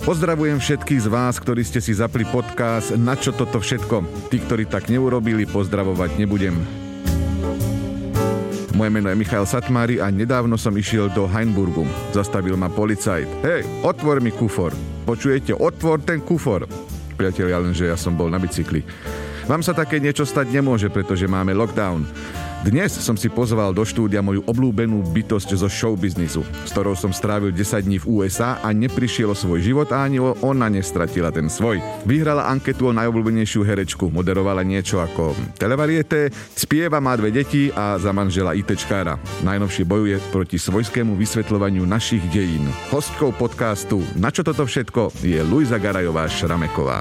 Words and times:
Pozdravujem 0.00 0.56
všetkých 0.56 1.04
z 1.04 1.08
vás, 1.12 1.36
ktorí 1.36 1.60
ste 1.60 1.76
si 1.76 1.92
zapli 1.92 2.24
podcast 2.24 2.96
Na 2.96 3.20
čo 3.20 3.36
toto 3.36 3.60
všetko. 3.60 4.28
Tí, 4.32 4.40
ktorí 4.40 4.64
tak 4.64 4.88
neurobili, 4.88 5.44
pozdravovať 5.44 6.16
nebudem. 6.16 6.56
Moje 8.80 8.90
meno 8.96 9.12
je 9.12 9.20
Michal 9.20 9.44
Satmári 9.44 10.00
a 10.00 10.08
nedávno 10.08 10.56
som 10.56 10.72
išiel 10.72 11.12
do 11.12 11.28
Heinburgu. 11.28 11.84
Zastavil 12.16 12.56
ma 12.56 12.72
policajt. 12.72 13.28
Hej, 13.44 13.68
otvor 13.84 14.24
mi 14.24 14.32
kufor. 14.32 14.72
Počujete, 15.04 15.52
otvor 15.52 16.00
ten 16.00 16.24
kufor. 16.24 16.64
Priatelia, 17.20 17.60
lenže 17.60 17.84
ja 17.84 17.96
som 18.00 18.16
bol 18.16 18.32
na 18.32 18.40
bicykli. 18.40 18.80
Vám 19.44 19.60
sa 19.60 19.76
také 19.76 20.00
niečo 20.00 20.24
stať 20.24 20.48
nemôže, 20.48 20.88
pretože 20.88 21.28
máme 21.28 21.52
lockdown. 21.52 22.08
Dnes 22.60 22.92
som 22.92 23.16
si 23.16 23.32
pozval 23.32 23.72
do 23.72 23.80
štúdia 23.88 24.20
moju 24.20 24.44
oblúbenú 24.44 25.00
bytosť 25.00 25.56
zo 25.56 25.64
showbiznisu, 25.64 26.44
s 26.44 26.70
ktorou 26.76 26.92
som 26.92 27.08
strávil 27.08 27.56
10 27.56 27.88
dní 27.88 27.96
v 28.04 28.20
USA 28.20 28.60
a 28.60 28.68
neprišiel 28.76 29.32
o 29.32 29.36
svoj 29.38 29.64
život 29.64 29.88
a 29.88 30.04
ani 30.04 30.20
ona 30.20 30.68
nestratila 30.68 31.32
ten 31.32 31.48
svoj. 31.48 31.80
Vyhrala 32.04 32.52
anketu 32.52 32.92
o 32.92 32.96
najobľúbenejšiu 33.00 33.64
herečku, 33.64 34.12
moderovala 34.12 34.60
niečo 34.60 35.00
ako 35.00 35.32
televariete, 35.56 36.28
spieva, 36.52 37.00
má 37.00 37.16
dve 37.16 37.32
deti 37.32 37.72
a 37.72 37.96
za 37.96 38.12
manžela 38.12 38.52
ITčkára. 38.52 39.16
Najnovšie 39.40 39.88
bojuje 39.88 40.20
proti 40.28 40.60
svojskému 40.60 41.16
vysvetľovaniu 41.16 41.88
našich 41.88 42.20
dejín. 42.28 42.68
Hostkou 42.92 43.32
podcastu 43.32 44.04
Na 44.20 44.28
čo 44.28 44.44
toto 44.44 44.68
všetko 44.68 45.16
je 45.24 45.40
Luisa 45.48 45.80
Garajová 45.80 46.28
Šrameková. 46.28 47.00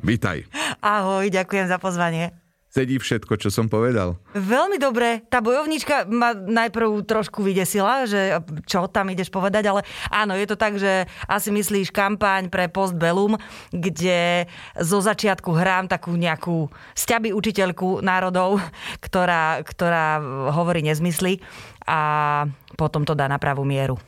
Vítaj. 0.00 0.48
Ahoj, 0.80 1.28
ďakujem 1.28 1.68
za 1.68 1.76
pozvanie. 1.76 2.32
Sedí 2.70 3.02
všetko, 3.02 3.34
čo 3.34 3.50
som 3.50 3.66
povedal. 3.66 4.14
Veľmi 4.30 4.78
dobre. 4.78 5.26
Tá 5.26 5.42
bojovnička 5.42 6.06
ma 6.06 6.38
najprv 6.38 7.02
trošku 7.02 7.42
vydesila, 7.42 8.06
že 8.06 8.38
čo 8.62 8.86
tam 8.86 9.10
ideš 9.10 9.26
povedať, 9.26 9.66
ale 9.66 9.82
áno, 10.06 10.38
je 10.38 10.46
to 10.46 10.54
tak, 10.54 10.78
že 10.78 11.10
asi 11.26 11.50
myslíš 11.50 11.90
kampaň 11.90 12.46
pre 12.46 12.70
Postbellum, 12.70 13.34
kde 13.74 14.46
zo 14.78 15.02
začiatku 15.02 15.50
hrám 15.50 15.90
takú 15.90 16.14
nejakú 16.14 16.70
sťaby 16.94 17.34
učiteľku 17.34 18.06
národov, 18.06 18.62
ktorá, 19.02 19.66
ktorá 19.66 20.22
hovorí 20.54 20.86
nezmysly 20.86 21.42
a 21.90 22.46
potom 22.78 23.02
to 23.02 23.18
dá 23.18 23.26
na 23.26 23.42
pravú 23.42 23.66
mieru. 23.66 23.98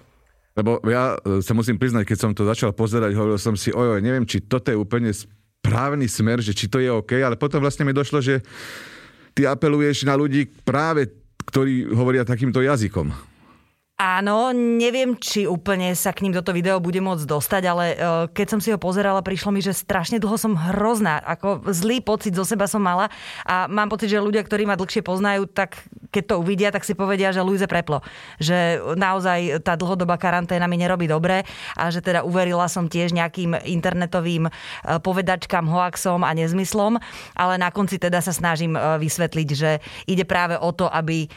Lebo 0.54 0.78
ja 0.86 1.18
e, 1.18 1.42
sa 1.42 1.56
musím 1.56 1.82
priznať, 1.82 2.04
keď 2.06 2.18
som 2.20 2.30
to 2.30 2.46
začal 2.46 2.70
pozerať, 2.70 3.16
hovoril 3.16 3.42
som 3.42 3.58
si, 3.58 3.74
ojoj, 3.74 4.04
neviem, 4.04 4.22
či 4.22 4.44
toto 4.44 4.70
je 4.70 4.78
úplne 4.78 5.10
právny 5.62 6.10
smer, 6.10 6.42
že 6.42 6.52
či 6.52 6.66
to 6.66 6.82
je 6.82 6.90
OK, 6.90 7.16
ale 7.22 7.38
potom 7.38 7.62
vlastne 7.62 7.86
mi 7.86 7.94
došlo, 7.94 8.18
že 8.18 8.42
ty 9.32 9.46
apeluješ 9.46 10.04
na 10.04 10.18
ľudí 10.18 10.50
práve, 10.66 11.08
ktorí 11.48 11.88
hovoria 11.94 12.26
takýmto 12.26 12.60
jazykom. 12.60 13.31
Áno, 14.00 14.50
neviem, 14.50 15.14
či 15.14 15.46
úplne 15.46 15.94
sa 15.94 16.10
k 16.10 16.26
ním 16.26 16.34
toto 16.34 16.50
video 16.50 16.82
bude 16.82 16.98
môcť 16.98 17.22
dostať, 17.22 17.62
ale 17.70 17.84
e, 17.92 17.96
keď 18.34 18.46
som 18.50 18.58
si 18.58 18.74
ho 18.74 18.78
pozerala, 18.80 19.22
prišlo 19.22 19.54
mi, 19.54 19.62
že 19.62 19.70
strašne 19.70 20.18
dlho 20.18 20.34
som 20.34 20.58
hrozná. 20.58 21.22
Ako 21.22 21.62
zlý 21.70 22.02
pocit 22.02 22.34
zo 22.34 22.42
seba 22.42 22.66
som 22.66 22.82
mala 22.82 23.14
a 23.46 23.70
mám 23.70 23.86
pocit, 23.86 24.10
že 24.10 24.18
ľudia, 24.18 24.42
ktorí 24.42 24.66
ma 24.66 24.74
dlhšie 24.74 25.06
poznajú, 25.06 25.46
tak 25.46 25.86
keď 26.10 26.34
to 26.34 26.34
uvidia, 26.42 26.74
tak 26.74 26.82
si 26.82 26.98
povedia, 26.98 27.30
že 27.30 27.46
Luise 27.46 27.70
preplo. 27.70 28.02
Že 28.42 28.82
naozaj 28.98 29.62
tá 29.62 29.78
dlhodobá 29.78 30.18
karanténa 30.18 30.66
mi 30.66 30.82
nerobí 30.82 31.06
dobre 31.06 31.46
a 31.78 31.86
že 31.94 32.02
teda 32.02 32.26
uverila 32.26 32.66
som 32.66 32.90
tiež 32.90 33.14
nejakým 33.14 33.54
internetovým 33.62 34.50
e, 34.50 34.52
povedačkám, 34.98 35.70
hoaxom 35.70 36.26
a 36.26 36.34
nezmyslom, 36.34 36.98
ale 37.38 37.54
na 37.54 37.70
konci 37.70 38.02
teda 38.02 38.18
sa 38.18 38.34
snažím 38.34 38.74
e, 38.74 38.80
vysvetliť, 38.98 39.48
že 39.54 39.78
ide 40.10 40.26
práve 40.26 40.58
o 40.58 40.74
to, 40.74 40.90
aby 40.90 41.30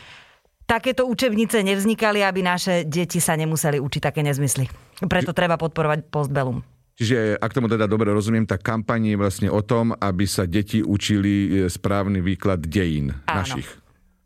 takéto 0.66 1.06
učebnice 1.06 1.62
nevznikali, 1.62 2.26
aby 2.26 2.42
naše 2.42 2.84
deti 2.86 3.22
sa 3.22 3.38
nemuseli 3.38 3.78
učiť 3.78 4.02
také 4.02 4.22
nezmysly. 4.26 4.70
Preto 5.06 5.32
treba 5.32 5.56
podporovať 5.56 6.10
postbelum. 6.10 6.66
Čiže, 6.96 7.36
ak 7.44 7.52
tomu 7.52 7.68
teda 7.68 7.92
dobre 7.92 8.08
rozumiem, 8.16 8.48
tá 8.48 8.56
kampaň 8.56 9.12
je 9.12 9.18
vlastne 9.20 9.50
o 9.52 9.60
tom, 9.60 9.92
aby 10.00 10.24
sa 10.24 10.48
deti 10.48 10.80
učili 10.80 11.34
e, 11.36 11.48
správny 11.68 12.24
výklad 12.24 12.64
dejín 12.64 13.12
Áno. 13.28 13.44
našich. 13.44 13.68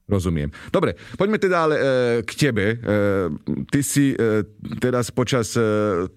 Rozumiem. 0.05 0.49
Dobre, 0.69 0.97
poďme 1.17 1.37
teda 1.41 1.57
ale 1.65 1.75
e, 1.77 1.83
k 2.25 2.31
tebe. 2.37 2.65
E, 2.65 2.75
ty 3.73 3.81
si 3.81 4.13
e, 4.13 4.45
teraz 4.77 5.09
počas 5.09 5.57
e, 5.57 5.65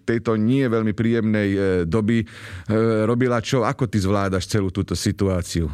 tejto 0.04 0.36
nie 0.36 0.68
veľmi 0.68 0.92
príjemnej 0.92 1.48
e, 1.52 1.58
doby 1.88 2.20
e, 2.20 2.26
robila 3.08 3.40
čo? 3.40 3.64
Ako 3.64 3.88
ty 3.88 4.00
zvládaš 4.00 4.44
celú 4.48 4.68
túto 4.68 4.92
situáciu? 4.92 5.72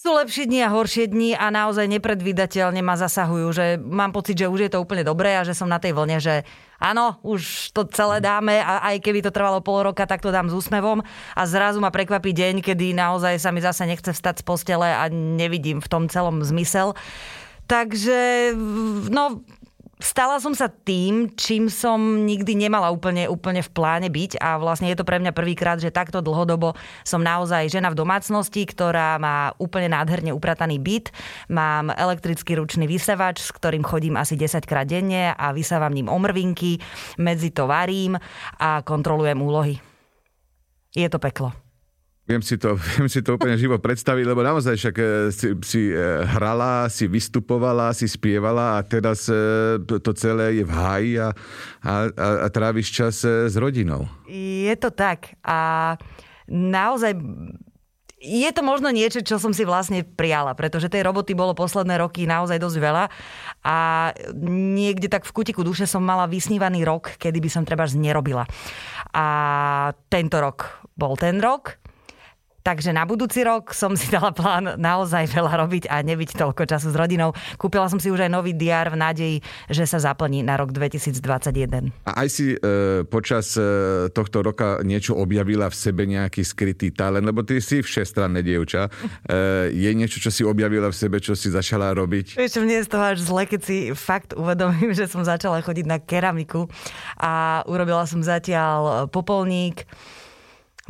Sú 0.00 0.16
lepšie 0.16 0.48
dni 0.48 0.64
a 0.64 0.72
horšie 0.72 1.12
dni 1.12 1.36
a 1.36 1.52
naozaj 1.52 1.84
nepredvídateľne 1.84 2.80
ma 2.80 2.96
zasahujú, 2.96 3.52
že 3.52 3.76
mám 3.76 4.16
pocit, 4.16 4.32
že 4.32 4.48
už 4.48 4.64
je 4.64 4.70
to 4.72 4.80
úplne 4.80 5.04
dobré 5.04 5.36
a 5.36 5.44
že 5.44 5.52
som 5.52 5.68
na 5.68 5.76
tej 5.76 5.92
vlne, 5.92 6.16
že 6.16 6.48
áno, 6.80 7.20
už 7.20 7.68
to 7.76 7.84
celé 7.92 8.24
dáme 8.24 8.64
a 8.64 8.80
aj 8.80 8.96
keby 9.04 9.20
to 9.20 9.28
trvalo 9.28 9.60
pol 9.60 9.84
roka, 9.84 10.08
tak 10.08 10.24
to 10.24 10.32
dám 10.32 10.48
s 10.48 10.56
úsmevom 10.56 11.04
a 11.36 11.42
zrazu 11.44 11.84
ma 11.84 11.92
prekvapí 11.92 12.32
deň, 12.32 12.64
kedy 12.64 12.96
naozaj 12.96 13.44
sa 13.44 13.52
mi 13.52 13.60
zase 13.60 13.84
nechce 13.84 14.16
vstať 14.16 14.40
z 14.40 14.44
postele 14.48 14.88
a 14.88 15.04
nevidím 15.12 15.84
v 15.84 15.90
tom 15.92 16.08
celom 16.08 16.40
zmysel. 16.48 16.96
Takže, 17.68 18.56
no, 19.12 19.44
stala 20.02 20.36
som 20.42 20.52
sa 20.52 20.68
tým, 20.68 21.32
čím 21.38 21.70
som 21.70 22.26
nikdy 22.26 22.56
nemala 22.56 22.90
úplne, 22.90 23.30
úplne 23.30 23.62
v 23.64 23.70
pláne 23.70 24.08
byť 24.10 24.40
a 24.40 24.58
vlastne 24.58 24.90
je 24.90 24.98
to 24.98 25.06
pre 25.06 25.22
mňa 25.22 25.32
prvýkrát, 25.32 25.78
že 25.78 25.94
takto 25.94 26.20
dlhodobo 26.20 26.74
som 27.06 27.22
naozaj 27.22 27.70
žena 27.70 27.88
v 27.92 27.98
domácnosti, 28.00 28.66
ktorá 28.66 29.16
má 29.22 29.54
úplne 29.62 29.92
nádherne 29.92 30.34
uprataný 30.34 30.82
byt. 30.82 31.14
Mám 31.52 31.94
elektrický 31.94 32.58
ručný 32.58 32.90
vysevač, 32.90 33.40
s 33.40 33.54
ktorým 33.54 33.86
chodím 33.86 34.18
asi 34.18 34.34
10 34.34 34.66
krát 34.66 34.88
denne 34.88 35.32
a 35.32 35.54
vysávam 35.54 35.94
ním 35.94 36.10
omrvinky, 36.10 36.82
medzi 37.22 37.54
to 37.54 37.70
varím 37.70 38.18
a 38.58 38.82
kontrolujem 38.82 39.38
úlohy. 39.38 39.78
Je 40.90 41.06
to 41.06 41.22
peklo. 41.22 41.69
Viem 42.30 42.46
si, 42.46 42.54
to, 42.54 42.78
viem 42.94 43.10
si 43.10 43.26
to 43.26 43.34
úplne 43.34 43.58
živo 43.58 43.74
predstaviť, 43.82 44.22
lebo 44.22 44.46
naozaj 44.46 44.78
však 44.78 44.94
e, 44.94 45.04
si, 45.34 45.48
si 45.66 45.82
e, 45.90 45.98
hrala, 46.30 46.86
si 46.86 47.10
vystupovala, 47.10 47.90
si 47.90 48.06
spievala 48.06 48.78
a 48.78 48.86
teraz 48.86 49.26
e, 49.26 49.82
to 49.82 50.12
celé 50.14 50.62
je 50.62 50.64
v 50.64 50.70
háji 50.70 51.12
a, 51.18 51.28
a, 51.82 51.92
a, 52.06 52.26
a 52.44 52.48
tráviš 52.54 52.94
čas 52.94 53.26
s 53.26 53.54
rodinou. 53.58 54.06
Je 54.30 54.70
to 54.78 54.94
tak 54.94 55.34
a 55.42 55.98
naozaj 56.46 57.18
je 58.20 58.50
to 58.52 58.60
možno 58.60 58.92
niečo, 58.92 59.24
čo 59.24 59.40
som 59.40 59.56
si 59.56 59.64
vlastne 59.64 60.04
prijala, 60.04 60.52
pretože 60.52 60.92
tej 60.92 61.08
roboty 61.08 61.32
bolo 61.32 61.56
posledné 61.56 61.96
roky 61.96 62.28
naozaj 62.28 62.60
dosť 62.60 62.76
veľa 62.76 63.04
a 63.64 63.76
niekde 64.44 65.08
tak 65.08 65.24
v 65.24 65.32
kutiku 65.32 65.64
duše 65.64 65.88
som 65.88 66.04
mala 66.04 66.28
vysnívaný 66.28 66.84
rok, 66.84 67.16
kedy 67.16 67.40
by 67.40 67.48
som 67.48 67.64
treba 67.64 67.88
nerobila. 67.88 68.44
A 69.16 69.26
tento 70.12 70.36
rok 70.36 70.84
bol 70.92 71.16
ten 71.16 71.40
rok, 71.40 71.80
Takže 72.60 72.92
na 72.92 73.08
budúci 73.08 73.40
rok 73.40 73.72
som 73.72 73.96
si 73.96 74.12
dala 74.12 74.36
plán 74.36 74.76
naozaj 74.76 75.32
veľa 75.32 75.64
robiť 75.64 75.84
a 75.88 76.04
nebyť 76.04 76.36
toľko 76.36 76.68
času 76.68 76.92
s 76.92 76.96
rodinou. 76.96 77.32
Kúpila 77.56 77.88
som 77.88 77.96
si 77.96 78.12
už 78.12 78.28
aj 78.28 78.30
nový 78.30 78.52
diár 78.52 78.92
v 78.92 79.00
nádeji, 79.00 79.36
že 79.72 79.88
sa 79.88 79.96
zaplní 79.96 80.44
na 80.44 80.60
rok 80.60 80.76
2021. 80.76 81.88
A 82.04 82.12
aj 82.20 82.28
si 82.28 82.52
e, 82.52 82.56
počas 83.08 83.56
e, 83.56 83.64
tohto 84.12 84.44
roka 84.44 84.84
niečo 84.84 85.16
objavila 85.16 85.72
v 85.72 85.76
sebe 85.76 86.04
nejaký 86.04 86.44
skrytý 86.44 86.92
talent, 86.92 87.24
lebo 87.24 87.40
ty 87.40 87.64
si 87.64 87.80
všestranné 87.80 88.44
dievča. 88.44 88.92
E, 89.24 89.72
je 89.72 89.90
niečo, 89.96 90.20
čo 90.20 90.28
si 90.28 90.44
objavila 90.44 90.92
v 90.92 90.96
sebe, 90.96 91.16
čo 91.16 91.32
si 91.32 91.48
začala 91.48 91.96
robiť? 91.96 92.36
Vieš, 92.36 92.60
mne 92.60 92.84
je 92.84 92.86
z 92.86 92.90
toho 92.92 93.04
až 93.08 93.18
zle, 93.24 93.42
keď 93.48 93.60
si 93.64 93.76
fakt 93.96 94.36
uvedomím, 94.36 94.92
že 94.98 95.08
som 95.08 95.24
začala 95.24 95.64
chodiť 95.64 95.86
na 95.88 95.96
keramiku 95.96 96.68
a 97.16 97.64
urobila 97.64 98.04
som 98.04 98.20
zatiaľ 98.20 99.08
popolník, 99.08 99.88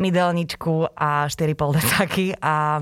mydelničku 0.01 0.97
a 0.97 1.29
4,5 1.29 1.77
decáky 1.77 2.27
a 2.41 2.81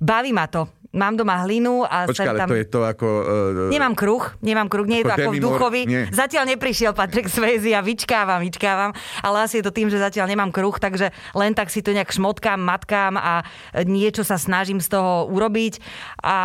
baví 0.00 0.32
ma 0.32 0.48
to. 0.48 0.68
Mám 0.88 1.20
doma 1.20 1.44
hlinu 1.44 1.84
a 1.84 2.08
Počkaj, 2.08 2.28
ale 2.32 2.38
tam... 2.40 2.48
to 2.48 2.56
je 2.56 2.64
to 2.64 2.80
ako... 2.80 3.06
Uh, 3.20 3.68
nemám 3.68 3.92
kruh, 3.92 4.24
nemám 4.40 4.72
kruh, 4.72 4.88
nie 4.88 5.04
je 5.04 5.12
to 5.12 5.14
ako 5.20 5.30
v 5.36 5.44
duchovi. 5.44 5.82
Nie. 5.84 6.08
Zatiaľ 6.08 6.56
neprišiel 6.56 6.96
Patrick 6.96 7.28
Swayze 7.28 7.76
a 7.76 7.84
vyčkávam, 7.84 8.40
vyčkávam, 8.40 8.96
ale 9.20 9.36
asi 9.44 9.60
je 9.60 9.68
to 9.68 9.76
tým, 9.76 9.92
že 9.92 10.00
zatiaľ 10.00 10.32
nemám 10.32 10.48
kruh, 10.48 10.72
takže 10.80 11.12
len 11.36 11.52
tak 11.52 11.68
si 11.68 11.84
to 11.84 11.92
nejak 11.92 12.08
šmotkám, 12.08 12.56
matkám 12.56 13.20
a 13.20 13.44
niečo 13.84 14.24
sa 14.24 14.40
snažím 14.40 14.80
z 14.80 14.88
toho 14.96 15.28
urobiť. 15.28 15.76
A 16.24 16.36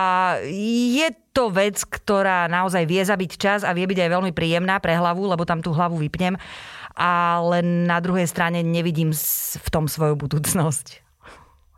je 0.52 1.08
to 1.32 1.48
vec, 1.48 1.80
ktorá 1.80 2.52
naozaj 2.52 2.84
vie 2.84 3.00
zabiť 3.00 3.32
čas 3.40 3.60
a 3.64 3.72
vie 3.72 3.88
byť 3.88 4.06
aj 4.06 4.10
veľmi 4.12 4.32
príjemná 4.36 4.76
pre 4.84 4.92
hlavu, 4.92 5.24
lebo 5.24 5.48
tam 5.48 5.64
tú 5.64 5.72
hlavu 5.72 5.96
vypnem 6.04 6.36
ale 6.98 7.66
na 7.66 7.98
druhej 8.00 8.30
strane 8.30 8.62
nevidím 8.62 9.12
v 9.58 9.68
tom 9.70 9.90
svoju 9.90 10.18
budúcnosť. 10.18 11.04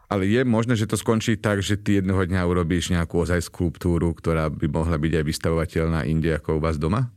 Ale 0.06 0.30
je 0.30 0.46
možné, 0.46 0.78
že 0.78 0.86
to 0.86 1.02
skončí 1.02 1.34
tak, 1.42 1.66
že 1.66 1.82
ty 1.82 1.98
jedného 1.98 2.22
dňa 2.30 2.46
urobíš 2.46 2.94
nejakú 2.94 3.26
ozaj 3.26 3.42
skulptúru, 3.42 4.14
ktorá 4.14 4.54
by 4.54 4.70
mohla 4.70 5.02
byť 5.02 5.12
aj 5.18 5.24
vystavovateľná 5.26 6.00
inde 6.06 6.30
ako 6.38 6.58
u 6.58 6.64
vás 6.64 6.78
doma? 6.78 7.10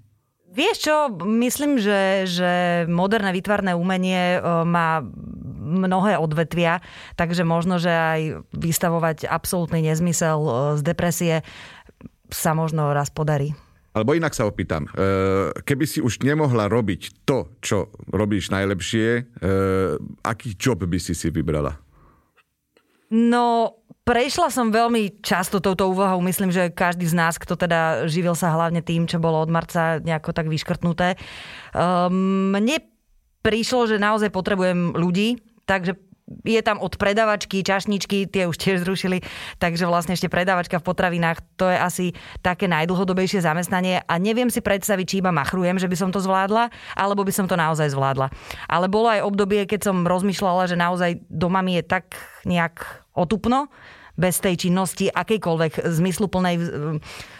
Vieš 0.49 0.77
čo, 0.89 0.97
myslím, 1.23 1.77
že, 1.77 2.25
že 2.25 2.53
moderné 2.89 3.31
výtvarné 3.37 3.77
umenie 3.77 4.41
e, 4.41 4.65
má 4.65 5.05
mnohé 5.69 6.17
odvetvia, 6.17 6.81
takže 7.15 7.45
možno, 7.45 7.77
že 7.77 7.93
aj 7.93 8.21
vystavovať 8.56 9.29
absolútny 9.29 9.85
nezmysel 9.85 10.41
e, 10.41 10.53
z 10.81 10.83
depresie 10.83 11.35
sa 12.33 12.56
možno 12.56 12.97
raz 12.97 13.12
podarí. 13.12 13.53
Alebo 13.99 14.15
inak 14.15 14.31
sa 14.31 14.47
opýtam, 14.47 14.87
e, 14.87 15.50
keby 15.67 15.85
si 15.85 15.99
už 15.99 16.23
nemohla 16.23 16.71
robiť 16.71 17.27
to, 17.27 17.50
čo 17.59 17.91
robíš 18.15 18.55
najlepšie, 18.55 19.09
e, 19.11 19.23
aký 20.23 20.55
job 20.55 20.87
by 20.87 20.99
si 21.03 21.19
si 21.19 21.35
vybrala? 21.35 21.75
No, 23.11 23.75
prešla 24.06 24.49
som 24.49 24.71
veľmi 24.71 25.21
často 25.25 25.59
touto 25.59 25.91
úvahou. 25.91 26.23
Myslím, 26.23 26.53
že 26.55 26.73
každý 26.73 27.09
z 27.09 27.17
nás, 27.17 27.37
kto 27.41 27.56
teda 27.56 28.06
živil 28.06 28.37
sa 28.39 28.53
hlavne 28.55 28.85
tým, 28.85 29.09
čo 29.09 29.19
bolo 29.19 29.41
od 29.43 29.50
marca 29.50 29.99
nejako 29.99 30.31
tak 30.33 30.47
vyškrtnuté. 30.47 31.17
Um, 31.73 32.53
mne 32.53 32.85
prišlo, 33.41 33.89
že 33.89 34.00
naozaj 34.00 34.29
potrebujem 34.29 34.93
ľudí, 34.93 35.41
takže 35.65 35.97
je 36.44 36.60
tam 36.60 36.78
od 36.78 36.94
predavačky, 37.00 37.64
čašničky, 37.64 38.28
tie 38.28 38.44
už 38.44 38.56
tiež 38.56 38.84
zrušili, 38.84 39.25
takže 39.56 39.88
vlastne 39.88 40.14
ešte 40.14 40.28
predavačka 40.28 40.78
v 40.78 40.86
potravinách, 40.86 41.40
to 41.56 41.66
je 41.69 41.78
asi 41.78 42.06
také 42.44 42.69
najdlhodobejšie 42.69 43.40
zamestnanie 43.40 44.04
a 44.04 44.14
neviem 44.20 44.52
si 44.52 44.60
predstaviť, 44.60 45.06
či 45.08 45.19
iba 45.20 45.32
machrujem, 45.32 45.80
že 45.80 45.88
by 45.88 45.96
som 45.96 46.10
to 46.12 46.20
zvládla, 46.20 46.69
alebo 46.94 47.25
by 47.25 47.32
som 47.32 47.48
to 47.48 47.56
naozaj 47.56 47.90
zvládla. 47.92 48.28
Ale 48.69 48.86
bolo 48.86 49.08
aj 49.08 49.25
obdobie, 49.25 49.64
keď 49.64 49.90
som 49.90 50.06
rozmýšľala, 50.06 50.69
že 50.69 50.76
naozaj 50.76 51.25
doma 51.32 51.64
mi 51.64 51.80
je 51.80 51.84
tak 51.84 52.16
nejak 52.44 53.08
otupno, 53.16 53.72
bez 54.19 54.43
tej 54.43 54.69
činnosti 54.69 55.06
akejkoľvek 55.09 55.87
zmysluplnej 55.87 56.55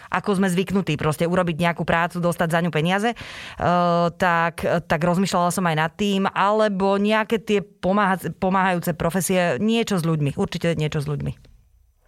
ako 0.09 0.41
sme 0.41 0.49
zvyknutí 0.49 0.97
proste 0.97 1.29
urobiť 1.29 1.61
nejakú 1.61 1.85
prácu, 1.85 2.17
dostať 2.17 2.49
za 2.49 2.59
ňu 2.65 2.71
peniaze, 2.73 3.13
uh, 3.13 4.09
tak, 4.17 4.65
tak 4.89 4.99
rozmýšľala 5.05 5.53
som 5.53 5.65
aj 5.69 5.75
nad 5.77 5.91
tým, 5.93 6.25
alebo 6.33 6.97
nejaké 6.97 7.37
tie 7.37 7.61
pomáha, 7.61 8.17
pomáhajúce 8.41 8.97
profesie, 8.97 9.61
niečo 9.61 10.01
s 10.01 10.03
ľuďmi, 10.09 10.33
určite 10.33 10.73
niečo 10.73 11.05
s 11.05 11.07
ľuďmi. 11.07 11.49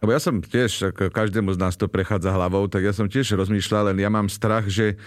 Lebo 0.01 0.17
ja 0.17 0.17
som 0.17 0.41
tiež, 0.41 0.97
každému 0.97 1.53
z 1.53 1.61
nás 1.61 1.77
to 1.77 1.85
prechádza 1.85 2.33
hlavou, 2.33 2.65
tak 2.65 2.81
ja 2.81 2.89
som 2.89 3.05
tiež 3.05 3.37
rozmýšľal, 3.37 3.93
len 3.93 4.01
ja 4.01 4.09
mám 4.09 4.33
strach, 4.33 4.65
že 4.65 4.97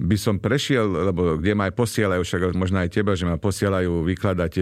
by 0.00 0.16
som 0.16 0.40
prešiel, 0.40 0.88
lebo 0.88 1.36
kde 1.36 1.52
ma 1.52 1.68
aj 1.68 1.74
posielajú, 1.76 2.22
však 2.24 2.56
možno 2.56 2.80
aj 2.80 2.90
teba, 2.92 3.12
že 3.12 3.28
ma 3.28 3.36
posielajú 3.36 4.08
vykladať 4.08 4.52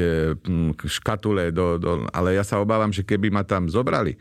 škatule, 0.87 1.55
do, 1.55 1.79
do, 1.79 2.07
ale 2.11 2.35
ja 2.35 2.43
sa 2.43 2.59
obávam, 2.59 2.91
že 2.91 3.07
keby 3.07 3.31
ma 3.31 3.47
tam 3.47 3.71
zobrali, 3.71 4.19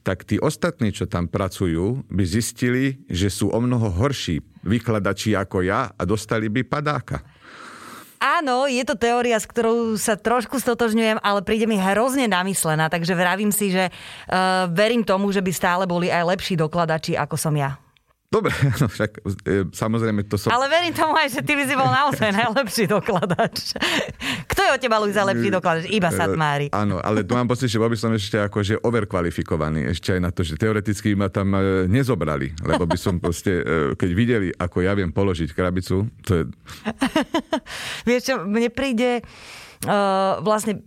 tak 0.00 0.24
tí 0.24 0.40
ostatní, 0.40 0.90
čo 0.90 1.04
tam 1.04 1.28
pracujú, 1.28 2.02
by 2.08 2.24
zistili, 2.24 2.98
že 3.06 3.28
sú 3.28 3.52
o 3.52 3.60
mnoho 3.60 3.92
horší 3.92 4.40
vykladači 4.64 5.36
ako 5.36 5.62
ja 5.62 5.92
a 5.92 6.02
dostali 6.08 6.48
by 6.48 6.64
padáka. 6.64 7.20
Áno, 8.20 8.68
je 8.68 8.84
to 8.84 9.00
teória, 9.00 9.40
s 9.40 9.48
ktorou 9.48 9.96
sa 9.96 10.12
trošku 10.12 10.60
stotožňujem, 10.60 11.24
ale 11.24 11.40
príde 11.40 11.64
mi 11.64 11.80
hrozne 11.80 12.28
namyslená, 12.28 12.92
takže 12.92 13.16
vravím 13.16 13.48
si, 13.48 13.72
že 13.72 13.88
uh, 13.88 14.68
verím 14.68 15.00
tomu, 15.00 15.32
že 15.32 15.40
by 15.40 15.48
stále 15.48 15.84
boli 15.88 16.12
aj 16.12 16.36
lepší 16.36 16.52
dokladači, 16.60 17.16
ako 17.16 17.40
som 17.40 17.56
ja. 17.56 17.80
Dobre, 18.30 18.54
no 18.80 18.86
však 18.86 19.10
e, 19.42 19.66
samozrejme 19.74 20.22
to 20.30 20.38
som... 20.38 20.54
Ale 20.54 20.70
verím 20.70 20.94
tomu 20.94 21.18
aj, 21.18 21.34
že 21.34 21.40
ty 21.42 21.58
by 21.58 21.66
si 21.66 21.74
bol 21.74 21.90
naozaj 21.90 22.30
najlepší 22.46 22.86
dokladač. 22.86 23.74
Kto 24.46 24.60
je 24.62 24.70
od 24.70 24.80
teba, 24.80 25.02
Luisa, 25.02 25.26
lepší 25.26 25.50
dokladač? 25.50 25.90
Iba 25.90 26.14
e, 26.14 26.16
Satmári. 26.16 26.66
Áno, 26.70 27.02
ale 27.02 27.26
tu 27.26 27.34
mám 27.34 27.50
pocit, 27.50 27.66
že 27.66 27.82
bol 27.82 27.90
by 27.90 27.98
som 27.98 28.14
ešte 28.14 28.38
akože 28.38 28.86
overkvalifikovaný. 28.86 29.90
Ešte 29.90 30.14
aj 30.14 30.20
na 30.22 30.30
to, 30.30 30.46
že 30.46 30.54
teoreticky 30.54 31.18
ma 31.18 31.26
tam 31.26 31.58
e, 31.58 31.90
nezobrali. 31.90 32.54
Lebo 32.62 32.86
by 32.86 32.94
som 32.94 33.18
proste, 33.18 33.66
keď 33.98 34.10
videli, 34.14 34.48
ako 34.54 34.78
ja 34.86 34.94
viem 34.94 35.10
položiť 35.10 35.50
krabicu, 35.50 36.06
to 36.22 36.30
je... 36.30 36.42
Vieš 38.08 38.22
čo, 38.30 38.34
mne 38.46 38.70
príde... 38.70 39.26
Uh, 39.84 40.40
vlastne 40.44 40.84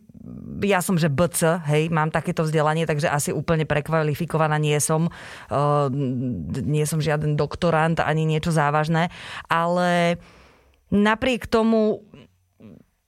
ja 0.64 0.80
som, 0.80 0.96
že 0.96 1.12
BC, 1.12 1.60
hej, 1.68 1.92
mám 1.92 2.08
takéto 2.08 2.48
vzdelanie, 2.48 2.88
takže 2.88 3.12
asi 3.12 3.36
úplne 3.36 3.68
prekvalifikovaná 3.68 4.56
nie 4.56 4.80
som. 4.80 5.12
Uh, 5.52 5.92
nie 6.64 6.88
som 6.88 7.04
žiaden 7.04 7.36
doktorant 7.36 8.00
ani 8.00 8.24
niečo 8.24 8.56
závažné, 8.56 9.12
ale 9.52 10.16
napriek 10.88 11.52
tomu 11.52 12.08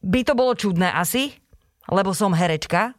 by 0.03 0.21
to 0.27 0.33
bolo 0.35 0.53
čudné 0.53 0.91
asi, 0.91 1.31
lebo 1.87 2.11
som 2.11 2.35
herečka, 2.35 2.93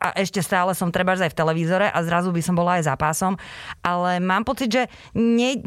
a 0.00 0.16
ešte 0.16 0.40
stále 0.40 0.72
som 0.72 0.88
treba 0.88 1.12
aj 1.12 1.28
v 1.28 1.38
televízore 1.44 1.86
a 1.92 1.98
zrazu 2.00 2.32
by 2.32 2.40
som 2.40 2.56
bola 2.56 2.80
aj 2.80 2.88
za 2.88 2.96
pásom, 2.96 3.36
ale 3.84 4.16
mám 4.16 4.48
pocit, 4.48 4.72
že 4.72 4.82
nie, 5.12 5.60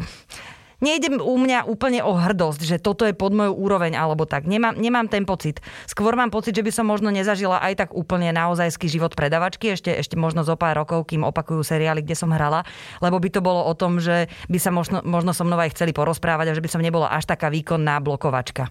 nejde 0.84 1.16
u 1.24 1.36
mňa 1.40 1.64
úplne 1.64 2.04
o 2.04 2.12
hrdosť, 2.12 2.62
že 2.68 2.78
toto 2.84 3.08
je 3.08 3.16
pod 3.16 3.32
moju 3.32 3.56
úroveň 3.56 3.96
alebo 3.96 4.28
tak. 4.28 4.44
Nemám, 4.44 4.76
nemám 4.76 5.08
ten 5.08 5.24
pocit. 5.24 5.64
Skôr 5.88 6.20
mám 6.20 6.28
pocit, 6.28 6.52
že 6.52 6.62
by 6.62 6.72
som 6.76 6.86
možno 6.86 7.08
nezažila 7.08 7.64
aj 7.64 7.88
tak 7.88 7.90
úplne 7.96 8.36
naozajský 8.36 8.92
život 8.92 9.16
predavačky, 9.16 9.72
ešte, 9.72 9.96
ešte 9.96 10.20
možno 10.20 10.44
zo 10.44 10.60
pár 10.60 10.76
rokov, 10.84 11.08
kým 11.08 11.24
opakujú 11.24 11.64
seriály, 11.64 12.04
kde 12.04 12.20
som 12.20 12.36
hrala, 12.36 12.68
lebo 13.00 13.18
by 13.24 13.30
to 13.32 13.40
bolo 13.40 13.64
o 13.64 13.74
tom, 13.74 14.04
že 14.04 14.28
by 14.52 14.60
sa 14.60 14.76
možno, 14.76 15.00
možno 15.08 15.32
so 15.32 15.48
mnou 15.48 15.58
aj 15.58 15.72
chceli 15.72 15.96
porozprávať 15.96 16.52
a 16.52 16.56
že 16.60 16.64
by 16.64 16.70
som 16.70 16.84
nebola 16.84 17.08
až 17.16 17.24
taká 17.24 17.48
výkonná 17.48 18.04
blokovačka. 18.04 18.68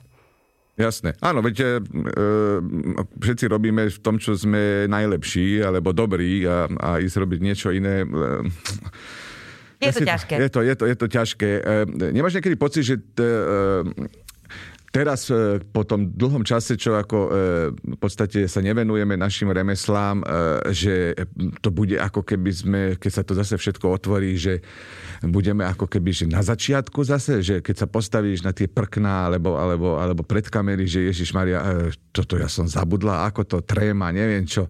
Jasné. 0.72 1.12
Áno, 1.20 1.44
veď 1.44 1.56
e, 1.60 1.66
všetci 3.20 3.44
robíme 3.44 3.92
v 3.92 3.98
tom, 4.00 4.16
čo 4.16 4.32
sme 4.32 4.88
najlepší 4.88 5.60
alebo 5.60 5.92
dobrí 5.92 6.48
a, 6.48 6.64
a 6.64 6.96
ísť 6.96 7.16
robiť 7.20 7.38
niečo 7.44 7.68
iné. 7.76 8.02
E, 8.02 8.06
je 9.82 9.92
to 9.98 10.02
ťažké. 10.06 10.34
Je 10.38 10.48
to, 10.50 10.60
je 10.62 10.74
to, 10.78 10.84
je 10.86 10.96
to 10.96 11.06
ťažké. 11.10 11.50
E, 11.58 11.60
nemáš 12.14 12.38
niekedy 12.38 12.54
pocit, 12.54 12.86
že 12.86 12.96
t, 13.02 13.18
e, 13.18 14.06
teraz 14.94 15.26
e, 15.32 15.58
po 15.72 15.82
tom 15.82 16.06
dlhom 16.14 16.46
čase, 16.46 16.78
čo 16.78 16.94
ako 16.94 17.18
v 17.74 17.98
podstate 17.98 18.46
sa 18.46 18.60
nevenujeme 18.62 19.18
našim 19.18 19.50
remeslám, 19.50 20.22
že 20.70 21.16
to 21.64 21.72
bude 21.72 21.96
ako 21.96 22.22
keby 22.22 22.50
sme, 22.52 22.80
keď 23.00 23.10
sa 23.10 23.22
to 23.26 23.32
zase 23.34 23.56
všetko 23.56 23.88
otvorí, 23.88 24.36
že 24.38 24.60
budeme 25.24 25.64
ako 25.64 25.88
keby 25.88 26.10
že 26.12 26.24
na 26.28 26.44
začiatku 26.44 27.02
zase, 27.02 27.40
že 27.40 27.64
keď 27.64 27.84
sa 27.84 27.86
postavíš 27.88 28.44
na 28.44 28.52
tie 28.52 28.68
prkná 28.68 29.32
alebo, 29.32 29.56
alebo, 29.56 29.96
alebo 29.96 30.22
pred 30.22 30.44
kamery, 30.46 30.84
že 30.84 31.08
Ježiš 31.08 31.32
Maria, 31.32 31.88
toto 32.12 32.36
ja 32.36 32.46
som 32.46 32.68
zabudla, 32.68 33.24
ako 33.26 33.42
to 33.48 33.58
tréma, 33.64 34.12
neviem 34.12 34.44
čo. 34.44 34.68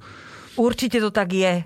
Určite 0.55 1.01
to 1.01 1.09
tak 1.09 1.33
je 1.33 1.65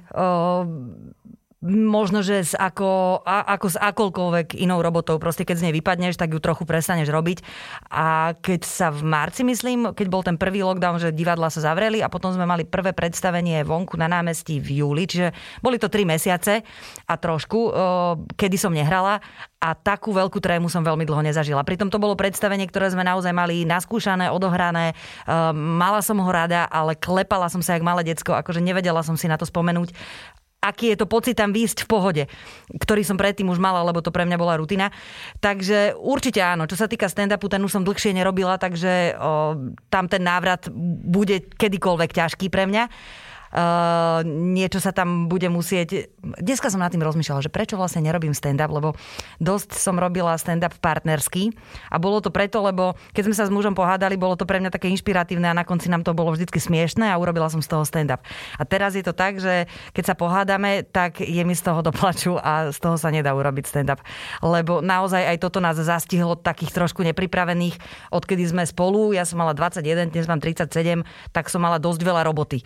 možno, 1.65 2.21
že 2.21 2.45
s 2.45 2.53
ako, 2.53 3.23
a, 3.25 3.41
ako 3.57 3.67
s 3.73 3.77
akoľkoľvek 3.81 4.61
inou 4.61 4.85
robotou. 4.85 5.17
Proste 5.17 5.49
keď 5.49 5.57
z 5.57 5.65
nej 5.69 5.75
vypadneš, 5.81 6.21
tak 6.21 6.37
ju 6.37 6.41
trochu 6.41 6.69
prestaneš 6.69 7.09
robiť. 7.09 7.41
A 7.89 8.37
keď 8.37 8.61
sa 8.69 8.93
v 8.93 9.01
marci, 9.09 9.41
myslím, 9.41 9.97
keď 9.97 10.07
bol 10.13 10.21
ten 10.21 10.37
prvý 10.37 10.61
lockdown, 10.61 11.01
že 11.01 11.17
divadla 11.17 11.49
sa 11.49 11.65
zavreli 11.65 12.05
a 12.05 12.13
potom 12.13 12.31
sme 12.37 12.45
mali 12.45 12.69
prvé 12.69 12.93
predstavenie 12.93 13.65
vonku 13.65 13.97
na 13.97 14.05
námestí 14.05 14.61
v 14.61 14.85
júli, 14.85 15.09
čiže 15.09 15.33
boli 15.65 15.81
to 15.81 15.89
tri 15.89 16.05
mesiace 16.05 16.61
a 17.09 17.15
trošku, 17.17 17.73
kedy 18.37 18.57
som 18.61 18.77
nehrala 18.77 19.25
a 19.57 19.73
takú 19.73 20.13
veľkú 20.13 20.37
trému 20.37 20.69
som 20.69 20.85
veľmi 20.85 21.09
dlho 21.09 21.25
nezažila. 21.25 21.65
Pritom 21.65 21.89
to 21.89 21.97
bolo 21.97 22.15
predstavenie, 22.15 22.69
ktoré 22.69 22.93
sme 22.93 23.03
naozaj 23.03 23.33
mali 23.33 23.65
naskúšané, 23.65 24.29
odohrané. 24.29 24.93
Mala 25.57 26.05
som 26.05 26.21
ho 26.21 26.31
rada, 26.31 26.69
ale 26.69 26.95
klepala 26.95 27.49
som 27.49 27.65
sa 27.65 27.75
jak 27.75 27.83
malé 27.83 28.05
decko, 28.05 28.37
akože 28.37 28.61
nevedela 28.61 29.01
som 29.01 29.17
si 29.17 29.27
na 29.27 29.41
to 29.41 29.49
spomenúť 29.49 29.97
aký 30.67 30.93
je 30.93 30.99
to 30.99 31.07
pocit 31.07 31.39
tam 31.39 31.55
výjsť 31.55 31.87
v 31.87 31.91
pohode, 31.91 32.23
ktorý 32.83 33.03
som 33.07 33.15
predtým 33.15 33.47
už 33.47 33.63
mala, 33.63 33.87
lebo 33.87 34.03
to 34.03 34.11
pre 34.11 34.27
mňa 34.27 34.39
bola 34.39 34.59
rutina. 34.59 34.91
Takže 35.39 35.95
určite 35.95 36.43
áno, 36.43 36.67
čo 36.67 36.75
sa 36.75 36.91
týka 36.91 37.07
stand-upu, 37.07 37.47
ten 37.47 37.63
už 37.63 37.73
som 37.73 37.87
dlhšie 37.87 38.13
nerobila, 38.13 38.59
takže 38.59 39.15
o, 39.17 39.55
tam 39.89 40.11
ten 40.11 40.23
návrat 40.27 40.67
bude 41.07 41.47
kedykoľvek 41.55 42.11
ťažký 42.11 42.47
pre 42.51 42.67
mňa. 42.67 42.85
Uh, 43.57 44.21
niečo 44.29 44.85
sa 44.85 44.93
tam 44.93 45.33
bude 45.33 45.49
musieť... 45.49 46.13
Dneska 46.21 46.69
som 46.69 46.77
nad 46.77 46.93
tým 46.93 47.01
rozmýšľala, 47.01 47.41
že 47.41 47.49
prečo 47.49 47.81
vlastne 47.81 48.05
nerobím 48.05 48.37
stand-up, 48.37 48.69
lebo 48.69 48.93
dosť 49.41 49.81
som 49.81 49.97
robila 49.97 50.37
stand-up 50.37 50.77
partnersky 50.77 51.57
a 51.89 51.97
bolo 51.97 52.21
to 52.21 52.29
preto, 52.29 52.61
lebo 52.61 53.01
keď 53.17 53.23
sme 53.25 53.33
sa 53.33 53.49
s 53.49 53.55
mužom 53.55 53.73
pohádali, 53.73 54.21
bolo 54.21 54.37
to 54.37 54.45
pre 54.45 54.61
mňa 54.61 54.69
také 54.69 54.93
inšpiratívne 54.93 55.49
a 55.49 55.57
na 55.57 55.65
konci 55.65 55.89
nám 55.89 56.05
to 56.05 56.13
bolo 56.13 56.37
vždy 56.37 56.45
smiešné 56.53 57.09
a 57.09 57.17
urobila 57.17 57.49
som 57.49 57.65
z 57.65 57.73
toho 57.73 57.89
stand-up. 57.89 58.21
A 58.61 58.69
teraz 58.69 58.93
je 58.93 59.01
to 59.01 59.17
tak, 59.17 59.41
že 59.41 59.65
keď 59.97 60.05
sa 60.05 60.15
pohádame, 60.21 60.85
tak 60.85 61.25
je 61.25 61.41
mi 61.41 61.57
z 61.57 61.65
toho 61.65 61.81
doplaču 61.81 62.37
a 62.37 62.69
z 62.69 62.77
toho 62.77 63.01
sa 63.01 63.09
nedá 63.09 63.33
urobiť 63.33 63.65
stand-up. 63.73 64.05
Lebo 64.45 64.85
naozaj 64.85 65.33
aj 65.33 65.41
toto 65.41 65.65
nás 65.65 65.81
zastihlo 65.81 66.37
takých 66.37 66.77
trošku 66.77 67.01
nepripravených, 67.09 67.81
odkedy 68.13 68.45
sme 68.45 68.69
spolu, 68.69 69.17
ja 69.17 69.25
som 69.25 69.41
mala 69.41 69.57
21, 69.57 70.13
dnes 70.13 70.29
mám 70.29 70.45
37, 70.45 71.09
tak 71.33 71.49
som 71.49 71.65
mala 71.65 71.81
dosť 71.81 72.05
veľa 72.05 72.21
roboty 72.29 72.61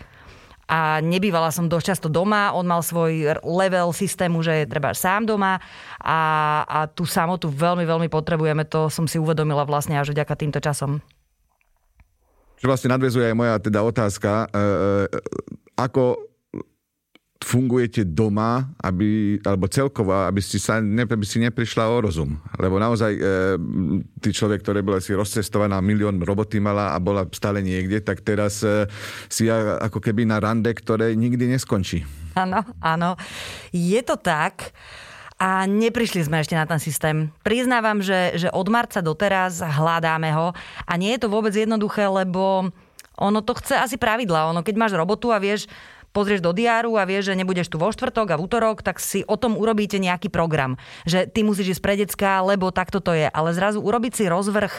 a 0.71 1.03
nebývala 1.03 1.51
som 1.51 1.67
dosť 1.67 1.85
často 1.91 2.07
doma. 2.07 2.55
On 2.55 2.63
mal 2.63 2.79
svoj 2.79 3.43
level 3.43 3.91
systému, 3.91 4.39
že 4.39 4.63
je 4.63 4.71
treba 4.71 4.95
sám 4.95 5.27
doma 5.27 5.59
a, 5.99 6.19
a 6.63 6.79
tú 6.87 7.03
samotu 7.03 7.51
veľmi, 7.51 7.83
veľmi 7.83 8.07
potrebujeme. 8.07 8.63
To 8.71 8.87
som 8.87 9.03
si 9.03 9.19
uvedomila 9.19 9.67
vlastne 9.67 9.99
až 9.99 10.15
vďaka 10.15 10.31
týmto 10.39 10.63
časom. 10.63 11.03
Čo 12.55 12.71
vlastne 12.71 12.95
nadvezuje 12.95 13.27
aj 13.27 13.35
moja 13.35 13.55
teda 13.59 13.83
otázka. 13.83 14.47
E, 14.47 14.47
e, 14.55 15.17
ako 15.75 16.30
fungujete 17.41 18.05
doma, 18.05 18.69
aby, 18.85 19.41
alebo 19.41 19.65
celkovo, 19.65 20.13
aby 20.13 20.39
si, 20.39 20.61
sa, 20.61 20.77
ne, 20.77 21.03
aby 21.03 21.25
si 21.25 21.41
neprišla 21.41 21.89
o 21.89 21.97
rozum. 21.97 22.37
Lebo 22.61 22.77
naozaj 22.77 23.11
e, 23.17 23.21
ty 24.21 24.29
človek, 24.29 24.61
ktorý 24.61 24.85
bola 24.85 25.01
si 25.01 25.17
rozcestovaná, 25.17 25.81
milión 25.81 26.21
roboty 26.21 26.61
mala 26.61 26.93
a 26.93 27.01
bola 27.01 27.25
stále 27.33 27.65
niekde, 27.65 27.99
tak 28.05 28.21
teraz 28.21 28.61
e, 28.61 28.85
si 29.25 29.49
ja, 29.49 29.81
ako 29.81 29.97
keby 29.99 30.29
na 30.29 30.37
rande, 30.37 30.69
ktoré 30.69 31.17
nikdy 31.17 31.49
neskončí. 31.49 32.05
Áno, 32.37 32.61
áno. 32.79 33.17
Je 33.73 33.99
to 34.05 34.15
tak. 34.21 34.71
A 35.41 35.65
neprišli 35.65 36.21
sme 36.21 36.45
ešte 36.45 36.53
na 36.53 36.69
ten 36.69 36.77
systém. 36.77 37.33
Priznávam, 37.41 37.97
že, 37.97 38.37
že 38.37 38.47
od 38.53 38.69
marca 38.69 39.01
doteraz 39.01 39.57
hľadáme 39.57 40.29
ho 40.37 40.53
a 40.85 40.93
nie 41.01 41.17
je 41.17 41.25
to 41.25 41.33
vôbec 41.33 41.49
jednoduché, 41.49 42.05
lebo 42.05 42.69
ono 43.17 43.39
to 43.41 43.57
chce 43.57 43.73
asi 43.73 43.97
pravidla. 43.97 44.53
Ono, 44.53 44.61
keď 44.61 44.75
máš 44.77 44.93
robotu 44.93 45.33
a 45.33 45.41
vieš, 45.41 45.65
pozrieš 46.11 46.43
do 46.43 46.51
diáru 46.51 46.99
a 46.99 47.07
vieš, 47.07 47.31
že 47.31 47.39
nebudeš 47.39 47.71
tu 47.71 47.79
vo 47.79 47.91
štvrtok 47.91 48.35
a 48.35 48.39
v 48.39 48.43
útorok, 48.45 48.83
tak 48.83 48.99
si 48.99 49.23
o 49.25 49.35
tom 49.39 49.55
urobíte 49.55 49.97
nejaký 49.97 50.27
program. 50.31 50.75
Že 51.07 51.31
ty 51.31 51.41
musíš 51.43 51.79
ísť 51.79 51.83
pre 51.83 51.95
decka, 51.97 52.43
lebo 52.43 52.71
takto 52.71 52.99
to 52.99 53.15
je. 53.15 53.27
Ale 53.31 53.55
zrazu 53.55 53.79
urobiť 53.79 54.13
si 54.13 54.23
rozvrh 54.27 54.73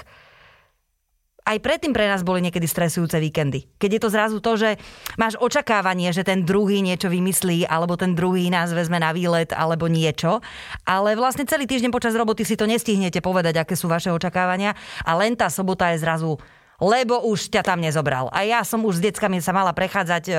aj 1.42 1.58
predtým 1.58 1.90
pre 1.90 2.06
nás 2.06 2.22
boli 2.22 2.38
niekedy 2.38 2.70
stresujúce 2.70 3.18
víkendy. 3.18 3.66
Keď 3.78 3.90
je 3.98 4.00
to 4.00 4.08
zrazu 4.14 4.38
to, 4.38 4.54
že 4.54 4.78
máš 5.18 5.34
očakávanie, 5.42 6.14
že 6.14 6.22
ten 6.22 6.46
druhý 6.46 6.78
niečo 6.78 7.10
vymyslí, 7.10 7.66
alebo 7.66 7.98
ten 7.98 8.14
druhý 8.14 8.46
nás 8.46 8.70
vezme 8.70 9.02
na 9.02 9.10
výlet, 9.10 9.50
alebo 9.50 9.90
niečo, 9.90 10.38
ale 10.86 11.18
vlastne 11.18 11.42
celý 11.42 11.66
týždeň 11.66 11.90
počas 11.90 12.14
roboty 12.14 12.46
si 12.46 12.54
to 12.54 12.70
nestihnete 12.70 13.18
povedať, 13.18 13.58
aké 13.58 13.74
sú 13.74 13.90
vaše 13.90 14.14
očakávania 14.14 14.78
a 15.02 15.18
len 15.18 15.34
tá 15.34 15.50
sobota 15.50 15.90
je 15.90 15.98
zrazu 15.98 16.38
lebo 16.82 17.22
už 17.30 17.54
ťa 17.54 17.62
tam 17.62 17.78
nezobral. 17.78 18.26
A 18.34 18.42
ja 18.42 18.66
som 18.66 18.82
už 18.82 18.98
s 18.98 19.04
deckami 19.06 19.38
sa 19.38 19.54
mala 19.54 19.70
prechádzať, 19.70 20.24
e, 20.26 20.32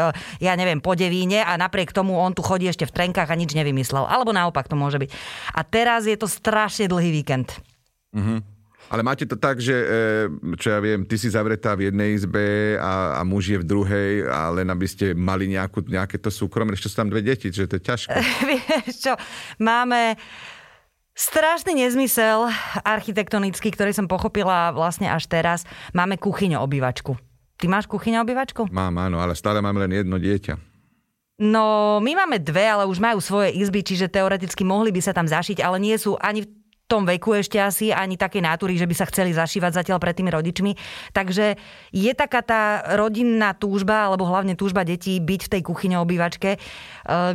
ja 0.43 0.53
neviem, 0.59 0.83
po 0.83 0.91
devíne 0.91 1.39
a 1.39 1.55
napriek 1.55 1.95
tomu 1.95 2.19
on 2.19 2.35
tu 2.35 2.43
chodí 2.43 2.67
ešte 2.67 2.83
v 2.83 2.91
trenkách 2.91 3.31
a 3.31 3.39
nič 3.39 3.55
nevymyslel. 3.55 4.03
Alebo 4.03 4.35
naopak 4.35 4.67
to 4.67 4.75
môže 4.75 4.99
byť. 4.99 5.09
A 5.55 5.63
teraz 5.63 6.03
je 6.03 6.19
to 6.19 6.27
strašne 6.27 6.91
dlhý 6.91 7.15
víkend. 7.15 7.55
Mm-hmm. 8.11 8.53
Ale 8.91 9.01
máte 9.01 9.23
to 9.23 9.39
tak, 9.39 9.63
že, 9.63 9.73
e, 9.73 10.29
čo 10.59 10.75
ja 10.75 10.79
viem, 10.83 11.07
ty 11.07 11.15
si 11.15 11.31
zavretá 11.31 11.73
v 11.73 11.89
jednej 11.89 12.19
izbe 12.19 12.75
a, 12.77 13.17
a 13.17 13.21
muž 13.23 13.55
je 13.55 13.57
v 13.57 13.65
druhej 13.65 14.11
a 14.27 14.51
len 14.51 14.67
aby 14.67 14.85
ste 14.85 15.15
mali 15.15 15.47
nejakú, 15.49 15.87
nejaké 15.87 16.19
to 16.19 16.27
súkromie, 16.27 16.75
ešte 16.75 16.91
sú 16.91 17.01
tam 17.01 17.09
dve 17.09 17.23
deti, 17.23 17.47
že 17.49 17.65
to 17.65 17.79
je 17.79 17.83
ťažké. 17.89 18.13
Vieš 18.51 18.95
čo, 18.99 19.13
máme 19.63 20.19
strašný 21.13 21.77
nezmysel 21.77 22.49
architektonický, 22.81 23.69
ktorý 23.73 23.93
som 23.93 24.09
pochopila 24.09 24.73
vlastne 24.73 25.09
až 25.09 25.29
teraz. 25.29 25.65
Máme 25.93 26.17
kuchyňu 26.17 26.57
obývačku. 26.61 27.17
Ty 27.57 27.65
máš 27.69 27.85
kuchyňu 27.87 28.25
obývačku? 28.25 28.67
Mám, 28.73 28.97
áno, 28.99 29.21
ale 29.21 29.37
stále 29.37 29.61
mám 29.61 29.77
len 29.77 29.93
jedno 29.93 30.17
dieťa. 30.17 30.73
No, 31.41 31.97
my 31.97 32.11
máme 32.13 32.37
dve, 32.37 32.65
ale 32.69 32.85
už 32.85 33.01
majú 33.01 33.17
svoje 33.17 33.57
izby, 33.57 33.81
čiže 33.81 34.11
teoreticky 34.11 34.61
mohli 34.61 34.93
by 34.93 35.01
sa 35.01 35.17
tam 35.17 35.25
zašiť, 35.25 35.65
ale 35.65 35.81
nie 35.81 35.97
sú 35.97 36.13
ani 36.21 36.45
v 36.45 36.49
tom 36.85 37.09
veku 37.09 37.33
ešte 37.33 37.57
asi 37.57 37.89
ani 37.89 38.19
také 38.19 38.37
nátury, 38.37 38.77
že 38.77 38.85
by 38.85 38.93
sa 38.93 39.09
chceli 39.09 39.33
zašívať 39.33 39.81
zatiaľ 39.81 39.97
pred 39.97 40.13
tými 40.13 40.29
rodičmi. 40.29 40.71
Takže 41.09 41.57
je 41.89 42.11
taká 42.13 42.45
tá 42.45 42.85
rodinná 42.93 43.57
túžba, 43.57 44.05
alebo 44.05 44.29
hlavne 44.29 44.53
túžba 44.53 44.85
detí 44.85 45.17
byť 45.17 45.41
v 45.47 45.51
tej 45.57 45.61
kuchyne 45.65 45.97
obývačke, 45.97 46.59
eh, 46.59 47.33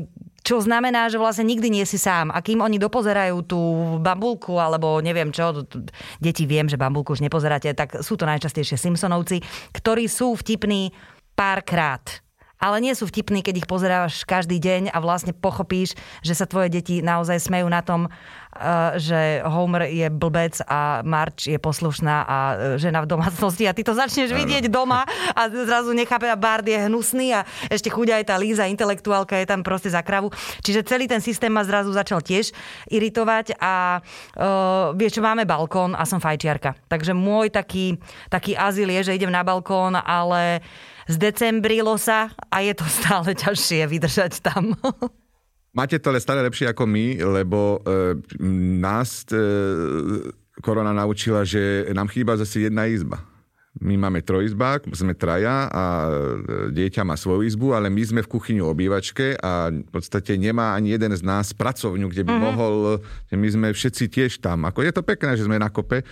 čo 0.49 0.65
znamená, 0.65 1.13
že 1.13 1.21
vlastne 1.21 1.45
nikdy 1.45 1.69
nie 1.69 1.85
si 1.85 2.01
sám. 2.01 2.33
A 2.33 2.41
kým 2.41 2.65
oni 2.65 2.81
dopozerajú 2.81 3.45
tú 3.45 3.61
bambulku, 4.01 4.57
alebo 4.57 5.05
neviem 5.05 5.29
čo, 5.29 5.69
deti 6.17 6.49
viem, 6.49 6.65
že 6.65 6.81
bambulku 6.81 7.13
už 7.13 7.21
nepozeráte, 7.21 7.69
tak 7.77 8.01
sú 8.01 8.17
to 8.17 8.25
najčastejšie 8.25 8.81
Simpsonovci, 8.81 9.45
ktorí 9.77 10.09
sú 10.09 10.33
vtipní 10.41 10.97
párkrát 11.37 12.25
ale 12.59 12.83
nie 12.83 12.91
sú 12.91 13.07
vtipní, 13.07 13.47
keď 13.47 13.63
ich 13.63 13.71
pozeráš 13.71 14.27
každý 14.27 14.59
deň 14.59 14.91
a 14.91 14.99
vlastne 14.99 15.31
pochopíš, 15.31 15.95
že 16.27 16.35
sa 16.35 16.43
tvoje 16.43 16.75
deti 16.75 16.99
naozaj 16.99 17.39
smejú 17.39 17.71
na 17.71 17.87
tom, 17.87 18.11
že 18.99 19.45
Homer 19.45 19.87
je 19.93 20.09
blbec 20.11 20.59
a 20.67 21.05
March 21.07 21.47
je 21.47 21.59
poslušná 21.61 22.17
a 22.25 22.39
eh, 22.55 22.57
žena 22.81 23.05
v 23.05 23.11
domácnosti 23.11 23.69
a 23.69 23.77
ty 23.77 23.85
to 23.85 23.93
začneš 23.95 24.35
vidieť 24.35 24.67
doma 24.73 25.05
a 25.37 25.41
zrazu 25.53 25.95
nechápe 25.95 26.27
a 26.27 26.37
Bard 26.37 26.67
je 26.67 26.79
hnusný 26.89 27.37
a 27.37 27.47
ešte 27.69 27.93
chudia 27.93 28.19
aj 28.19 28.33
tá 28.33 28.37
Líza, 28.41 28.67
intelektuálka 28.67 29.39
je 29.39 29.47
tam 29.47 29.61
proste 29.63 29.93
za 29.93 30.03
kravu. 30.03 30.33
Čiže 30.65 30.87
celý 30.87 31.07
ten 31.07 31.21
systém 31.21 31.53
ma 31.53 31.63
zrazu 31.63 31.93
začal 31.93 32.23
tiež 32.23 32.55
iritovať 32.89 33.59
a 33.59 33.99
uh, 33.99 34.95
vieš 34.95 35.19
máme 35.19 35.43
balkón 35.43 35.99
a 35.99 36.07
som 36.07 36.23
fajčiarka. 36.23 36.79
Takže 36.87 37.13
môj 37.13 37.51
taký, 37.51 37.99
taký 38.31 38.55
azyl 38.55 38.89
je, 39.01 39.11
že 39.11 39.17
idem 39.19 39.33
na 39.33 39.43
balkón, 39.43 39.99
ale 39.99 40.63
zdecembrilo 41.11 41.99
sa 41.99 42.31
a 42.53 42.63
je 42.63 42.75
to 42.75 42.87
stále 42.87 43.29
ťažšie 43.43 43.87
vydržať 43.91 44.41
tam. 44.43 44.75
Máte 45.75 45.99
to 45.99 46.11
ale 46.11 46.21
stále 46.21 46.43
lepšie 46.43 46.73
ako 46.73 46.89
my, 46.89 47.23
lebo 47.23 47.79
e, 47.85 48.19
nás 48.81 49.25
e, 49.31 49.39
korona 50.65 50.93
naučila, 50.93 51.45
že 51.45 51.87
nám 51.93 52.09
chýba 52.09 52.37
zase 52.37 52.67
jedna 52.67 52.87
izba. 52.89 53.21
My 53.79 53.95
máme 53.95 54.27
trojizbák, 54.27 54.91
sme 54.91 55.15
traja 55.15 55.71
a 55.71 55.85
e, 56.07 56.11
dieťa 56.75 57.07
má 57.07 57.15
svoju 57.15 57.47
izbu, 57.47 57.79
ale 57.79 57.87
my 57.89 58.03
sme 58.03 58.21
v 58.27 58.29
kuchyni 58.31 58.59
obývačke 58.59 59.39
a 59.39 59.71
v 59.71 59.91
podstate 59.91 60.35
nemá 60.35 60.75
ani 60.75 60.99
jeden 60.99 61.15
z 61.15 61.23
nás 61.23 61.55
pracovňu, 61.55 62.11
kde 62.11 62.27
by 62.27 62.33
mm-hmm. 62.35 62.49
mohol, 62.51 62.75
že 63.31 63.35
my 63.39 63.49
sme 63.49 63.67
všetci 63.71 64.05
tiež 64.11 64.33
tam. 64.43 64.67
Ako 64.67 64.83
je 64.83 64.91
to 64.91 65.07
pekné, 65.07 65.39
že 65.39 65.47
sme 65.47 65.63
na 65.63 65.71
kope, 65.71 66.03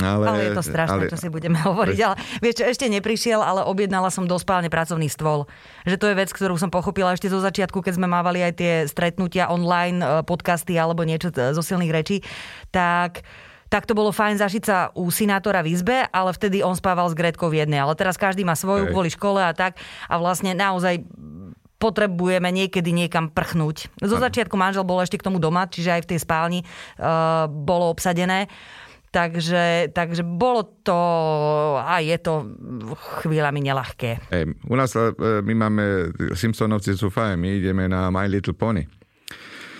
ale, 0.00 0.24
ale 0.24 0.38
je 0.48 0.56
to 0.56 0.64
strašné, 0.64 1.04
ale, 1.04 1.12
čo 1.12 1.20
si 1.20 1.28
budeme 1.28 1.58
hovoriť. 1.68 1.98
Ale 2.00 2.16
vieš 2.40 2.62
čo, 2.62 2.64
ešte 2.64 2.86
neprišiel, 2.88 3.42
ale 3.42 3.66
objednala 3.66 4.08
som 4.08 4.24
do 4.24 4.38
spálne 4.40 4.72
pracovný 4.72 5.10
stôl. 5.12 5.44
Že 5.84 5.96
to 5.98 6.06
je 6.08 6.18
vec, 6.18 6.30
ktorú 6.32 6.54
som 6.56 6.72
pochopila 6.72 7.12
ešte 7.12 7.28
zo 7.28 7.42
začiatku, 7.42 7.84
keď 7.84 8.00
sme 8.00 8.08
mávali 8.08 8.40
aj 8.40 8.52
tie 8.56 8.72
stretnutia 8.88 9.52
online, 9.52 10.00
e, 10.00 10.06
podcasty 10.24 10.78
alebo 10.80 11.04
niečo 11.04 11.28
zo 11.34 11.60
silných 11.60 11.92
rečí. 11.92 12.24
Tak 12.72 13.26
tak 13.72 13.88
to 13.88 13.96
bolo 13.96 14.12
fajn 14.12 14.36
zažiť 14.36 14.62
sa 14.68 14.92
u 14.92 15.08
sinátora 15.08 15.64
v 15.64 15.72
izbe, 15.72 16.04
ale 16.12 16.36
vtedy 16.36 16.60
on 16.60 16.76
spával 16.76 17.08
s 17.08 17.16
Gretkou 17.16 17.48
v 17.48 17.64
jednej. 17.64 17.80
Ale 17.80 17.96
teraz 17.96 18.20
každý 18.20 18.44
má 18.44 18.52
svoju 18.52 18.92
kvôli 18.92 19.08
škole 19.08 19.40
a 19.40 19.56
tak. 19.56 19.80
A 20.12 20.20
vlastne 20.20 20.52
naozaj 20.52 21.00
potrebujeme 21.80 22.52
niekedy 22.52 22.92
niekam 22.92 23.32
prchnúť. 23.32 23.88
Zo 24.04 24.20
začiatku 24.20 24.54
manžel 24.60 24.84
bol 24.84 25.00
ešte 25.00 25.16
k 25.16 25.24
tomu 25.24 25.40
doma, 25.40 25.64
čiže 25.66 25.98
aj 25.98 26.02
v 26.04 26.10
tej 26.14 26.18
spálni 26.20 26.60
uh, 26.62 27.48
bolo 27.48 27.88
obsadené. 27.88 28.52
Takže, 29.12 29.92
takže 29.92 30.24
bolo 30.24 30.64
to 30.80 30.96
a 31.76 32.00
je 32.00 32.16
to 32.16 32.48
chvíľami 33.20 33.60
nelahké. 33.60 34.24
Hey, 34.32 34.48
u 34.48 34.72
nás 34.72 34.96
e, 34.96 35.12
my 35.44 35.52
máme, 35.52 35.84
Simpsonovci 36.32 36.96
sú 36.96 37.12
fajn, 37.12 37.36
my 37.36 37.60
ideme 37.60 37.92
na 37.92 38.08
My 38.08 38.24
Little 38.24 38.56
Pony. 38.56 39.01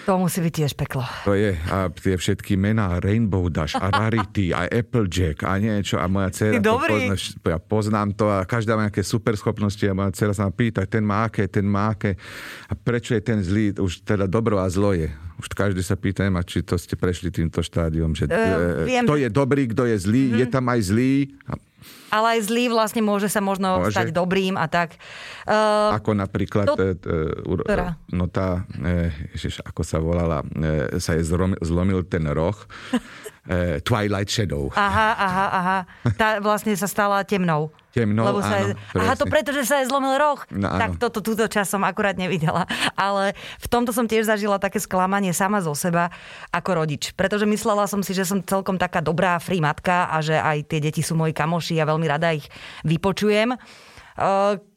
To 0.03 0.19
musí 0.19 0.43
byť 0.43 0.53
tiež 0.53 0.73
peklo. 0.75 1.07
To 1.23 1.39
je. 1.39 1.55
A 1.71 1.87
tie 1.87 2.19
všetky 2.19 2.59
mená, 2.59 2.99
Rainbow 2.99 3.47
Dash 3.47 3.79
a 3.79 3.87
Rarity 3.87 4.51
a 4.51 4.67
Applejack 4.67 5.47
a 5.47 5.55
niečo. 5.63 6.03
A 6.03 6.11
moja 6.11 6.35
dcera 6.35 6.59
to 6.59 6.75
pozná, 6.75 7.15
ja 7.47 7.59
poznám 7.63 8.09
to 8.19 8.27
a 8.27 8.43
každá 8.43 8.75
má 8.75 8.91
nejaké 8.91 9.07
super 9.07 9.39
schopnosti 9.39 9.83
a 9.87 9.95
moja 9.95 10.11
dcera 10.11 10.35
sa 10.35 10.51
ma 10.51 10.53
pýta, 10.53 10.83
ten 10.91 11.07
má 11.07 11.31
aké, 11.31 11.47
ten 11.47 11.63
má 11.63 11.95
aké. 11.95 12.19
A 12.67 12.75
prečo 12.75 13.15
je 13.15 13.23
ten 13.23 13.39
zlý? 13.47 13.79
Už 13.79 14.03
teda 14.03 14.27
dobro 14.27 14.59
a 14.59 14.67
zlo 14.67 14.91
je. 14.91 15.07
Už 15.43 15.51
každý 15.51 15.83
sa 15.83 15.99
pýta, 15.99 16.23
a 16.23 16.43
či 16.47 16.63
to 16.63 16.79
ste 16.79 16.95
prešli 16.95 17.35
týmto 17.35 17.67
štádiom, 17.67 18.15
že 18.15 18.31
uh, 18.31 18.87
viem. 18.87 19.03
kto 19.03 19.19
je 19.19 19.29
dobrý, 19.29 19.67
kto 19.75 19.91
je 19.91 19.97
zlý, 19.99 20.25
mm-hmm. 20.31 20.41
je 20.41 20.47
tam 20.47 20.65
aj 20.71 20.81
zlý. 20.87 21.15
Ale 22.15 22.39
aj 22.39 22.41
zlý 22.47 22.71
vlastne 22.71 23.03
môže 23.03 23.27
sa 23.27 23.43
možno 23.43 23.83
môže. 23.83 23.91
stať 23.91 24.15
dobrým 24.15 24.55
a 24.55 24.71
tak. 24.71 25.03
Uh, 25.43 25.91
ako 25.99 26.15
napríklad, 26.15 26.71
to, 26.71 26.95
uh, 26.95 27.99
no 28.15 28.31
tá, 28.31 28.63
uh, 28.63 29.11
ježiš, 29.35 29.67
ako 29.67 29.83
sa 29.83 29.99
volala, 29.99 30.47
uh, 30.47 30.95
sa 31.03 31.19
je 31.19 31.27
zlomil 31.59 32.07
ten 32.07 32.23
roh. 32.31 32.55
uh, 33.49 33.79
Twilight 33.83 34.29
Shadow. 34.31 34.71
Aha, 34.75 35.09
aha, 35.17 35.47
aha. 35.51 35.79
Tá 36.15 36.39
vlastne 36.39 36.75
sa 36.79 36.87
stala 36.87 37.25
temnou. 37.27 37.73
Temnou, 37.93 38.25
Lebo 38.25 38.41
sa 38.41 38.57
áno, 38.57 38.73
je, 38.73 39.05
aha, 39.05 39.13
to 39.21 39.29
preto, 39.29 39.53
že 39.53 39.69
sa 39.69 39.85
je 39.85 39.93
zlomil 39.93 40.17
roh. 40.17 40.41
No, 40.49 40.65
tak 40.81 40.97
toto 40.97 41.21
túto 41.21 41.45
čas 41.45 41.69
som 41.69 41.85
akurát 41.85 42.17
nevidela. 42.17 42.65
Ale 42.97 43.37
v 43.61 43.67
tomto 43.69 43.93
som 43.93 44.09
tiež 44.09 44.25
zažila 44.25 44.57
také 44.57 44.81
sklamanie 44.81 45.37
sama 45.37 45.61
zo 45.61 45.77
seba 45.77 46.09
ako 46.57 46.85
rodič. 46.85 47.13
Pretože 47.13 47.45
myslela 47.45 47.85
som 47.85 48.01
si, 48.01 48.17
že 48.17 48.25
som 48.25 48.41
celkom 48.41 48.81
taká 48.81 49.05
dobrá 49.05 49.37
free 49.37 49.61
matka 49.61 50.09
a 50.09 50.25
že 50.25 50.41
aj 50.41 50.73
tie 50.73 50.81
deti 50.81 51.05
sú 51.05 51.13
moji 51.21 51.37
kamoši 51.37 51.85
a 51.85 51.89
veľmi 51.89 52.07
rada 52.09 52.33
ich 52.33 52.49
vypočujem. 52.89 53.53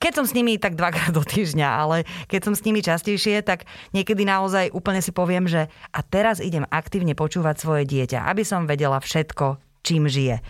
Keď 0.02 0.12
som 0.18 0.25
s 0.25 0.34
nimi 0.34 0.58
tak 0.58 0.74
dvakrát 0.74 1.14
do 1.14 1.22
týždňa, 1.22 1.68
ale 1.70 1.98
keď 2.25 2.42
som 2.50 2.54
s 2.58 2.66
nimi 2.66 2.82
častejšie, 2.82 3.46
tak 3.46 3.70
niekedy 3.94 4.25
naozaj 4.25 4.74
úplne 4.74 5.00
si 5.06 5.14
poviem, 5.14 5.46
že 5.46 5.70
a 5.94 6.00
teraz 6.02 6.42
idem 6.42 6.66
aktívne 6.74 7.14
počúvať 7.14 7.56
svoje 7.62 7.84
dieťa, 7.86 8.25
aby 8.25 8.42
som 8.42 8.66
vedela 8.66 8.98
všetko, 8.98 9.62
čím 9.86 10.10
žije. 10.10 10.42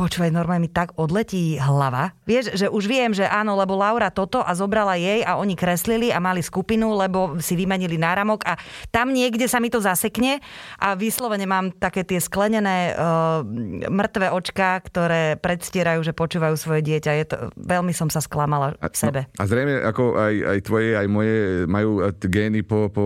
Počúvaj, 0.00 0.32
normálne 0.32 0.64
mi 0.64 0.72
tak 0.72 0.96
odletí 0.96 1.60
hlava. 1.60 2.16
Vieš, 2.24 2.56
že 2.56 2.72
už 2.72 2.88
viem, 2.88 3.12
že 3.12 3.28
áno, 3.28 3.52
lebo 3.52 3.76
Laura 3.76 4.08
toto 4.08 4.40
a 4.40 4.56
zobrala 4.56 4.96
jej 4.96 5.20
a 5.20 5.36
oni 5.36 5.52
kreslili 5.52 6.08
a 6.08 6.16
mali 6.16 6.40
skupinu, 6.40 6.96
lebo 6.96 7.36
si 7.36 7.52
vymenili 7.52 8.00
náramok 8.00 8.40
a 8.48 8.56
tam 8.88 9.12
niekde 9.12 9.44
sa 9.44 9.60
mi 9.60 9.68
to 9.68 9.76
zasekne 9.76 10.40
a 10.80 10.96
vyslovene 10.96 11.44
mám 11.44 11.68
také 11.76 12.00
tie 12.08 12.16
sklenené 12.16 12.96
uh, 12.96 13.44
mŕtve 13.92 14.32
očka, 14.32 14.80
ktoré 14.88 15.36
predstierajú, 15.36 16.00
že 16.00 16.16
počúvajú 16.16 16.56
svoje 16.56 16.80
dieťa. 16.80 17.10
Je 17.20 17.26
to, 17.28 17.36
veľmi 17.60 17.92
som 17.92 18.08
sa 18.08 18.24
sklamala 18.24 18.80
v 18.80 18.96
sebe. 18.96 19.28
No, 19.36 19.44
a 19.44 19.52
zrejme 19.52 19.84
ako 19.84 20.16
aj, 20.16 20.34
aj 20.48 20.58
tvoje, 20.64 20.90
aj 20.96 21.06
moje 21.12 21.36
majú 21.68 22.08
gény 22.24 22.64
po, 22.64 22.88
po 22.88 23.04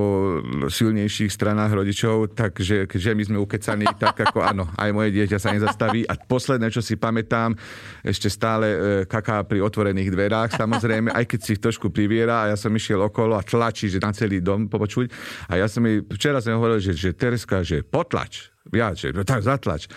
silnejších 0.70 1.34
stranách 1.34 1.74
rodičov, 1.74 2.38
takže 2.38 2.86
keďže 2.86 3.18
my 3.18 3.22
sme 3.26 3.36
ukecaní, 3.42 3.90
tak 3.98 4.14
ako 4.14 4.46
áno, 4.46 4.70
aj 4.78 4.94
moje 4.94 5.10
dieťa 5.10 5.42
sa 5.42 5.50
nezastaví. 5.50 6.06
A 6.06 6.14
posledné, 6.14 6.70
čo 6.70 6.83
si 6.84 7.00
pamätám, 7.00 7.56
ešte 8.04 8.28
stále 8.28 8.66
e, 8.68 8.78
kaká 9.08 9.40
pri 9.48 9.64
otvorených 9.64 10.12
dverách, 10.12 10.50
samozrejme, 10.60 11.08
aj 11.16 11.24
keď 11.24 11.38
si 11.40 11.50
ich 11.56 11.62
trošku 11.64 11.88
priviera 11.88 12.44
a 12.44 12.52
ja 12.52 12.56
som 12.60 12.68
išiel 12.68 13.00
okolo 13.00 13.40
a 13.40 13.42
tlačí, 13.42 13.88
že 13.88 14.04
na 14.04 14.12
celý 14.12 14.44
dom 14.44 14.68
popočuť. 14.68 15.08
A 15.48 15.56
ja 15.56 15.66
som 15.66 15.80
jej, 15.88 16.04
včera 16.04 16.44
som 16.44 16.60
hovoril, 16.60 16.84
že, 16.84 16.92
že 16.92 17.16
Tereska, 17.16 17.64
že 17.64 17.80
potlač, 17.80 18.52
viac, 18.68 19.00
že 19.00 19.16
no 19.16 19.24
tak 19.24 19.40
zatlač. 19.40 19.88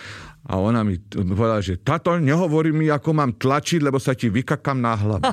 A 0.48 0.56
ona 0.56 0.80
mi 0.88 0.96
povedala, 1.12 1.60
že 1.60 1.76
táto 1.76 2.16
nehovorí 2.16 2.72
mi, 2.72 2.88
ako 2.88 3.12
mám 3.12 3.36
tlačiť, 3.36 3.84
lebo 3.84 4.00
sa 4.00 4.16
ti 4.16 4.32
vykakam 4.32 4.80
na 4.80 4.96
hlavu. 4.96 5.28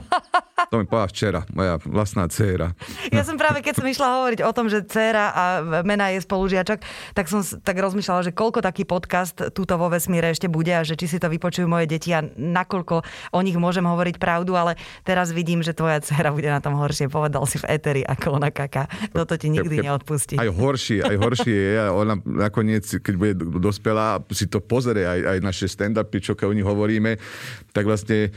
To 0.54 0.78
mi 0.78 0.87
povedala 0.87 1.11
včera, 1.11 1.40
moja 1.50 1.82
vlastná 1.82 2.30
dcéra. 2.30 2.78
Ja 3.11 3.26
som 3.26 3.34
práve, 3.34 3.58
keď 3.58 3.82
som 3.82 3.87
išla 3.90 4.23
hovoriť 4.23 4.40
o 4.46 4.52
tom, 4.54 4.70
že 4.70 4.87
dcéra 4.87 5.34
a 5.34 5.42
mena 5.82 6.14
je 6.14 6.23
spolužiačok, 6.23 6.78
tak 7.11 7.26
som 7.26 7.42
tak 7.42 7.75
rozmýšľala, 7.75 8.30
že 8.30 8.32
koľko 8.32 8.62
taký 8.62 8.87
podcast 8.87 9.50
túto 9.50 9.75
vo 9.75 9.90
vesmíre 9.90 10.30
ešte 10.30 10.46
bude 10.46 10.70
a 10.70 10.87
že 10.87 10.94
či 10.94 11.11
si 11.11 11.18
to 11.18 11.26
vypočujú 11.26 11.66
moje 11.66 11.90
deti 11.90 12.14
a 12.14 12.23
nakoľko 12.25 13.02
o 13.34 13.40
nich 13.42 13.58
môžem 13.58 13.82
hovoriť 13.82 14.23
pravdu, 14.23 14.54
ale 14.54 14.78
teraz 15.02 15.34
vidím, 15.34 15.58
že 15.58 15.75
tvoja 15.75 15.99
dcéra 15.99 16.30
bude 16.30 16.46
na 16.46 16.62
tom 16.62 16.78
horšie. 16.78 17.11
Povedal 17.11 17.42
si 17.50 17.58
v 17.58 17.75
eteri, 17.75 18.02
ako 18.06 18.38
ona 18.38 18.54
kaká. 18.54 18.87
Toto 19.11 19.34
ti 19.34 19.50
nikdy 19.50 19.82
neodpustí. 19.90 20.38
Aj 20.38 20.46
horšie, 20.46 21.02
aj 21.02 21.16
horšie 21.18 21.58
je. 21.75 21.82
Ona 21.90 22.14
nakoniec, 22.23 22.87
keď 22.87 23.14
bude 23.18 23.34
dospelá, 23.58 24.23
si 24.30 24.46
to 24.46 24.62
pozrie 24.62 25.02
aj, 25.02 25.34
aj 25.34 25.38
naše 25.42 25.66
stand-upy, 25.66 26.23
čo 26.23 26.38
o 26.38 26.52
nich 26.54 26.66
hovoríme, 26.66 27.16
tak 27.73 27.88
vlastne 27.88 28.30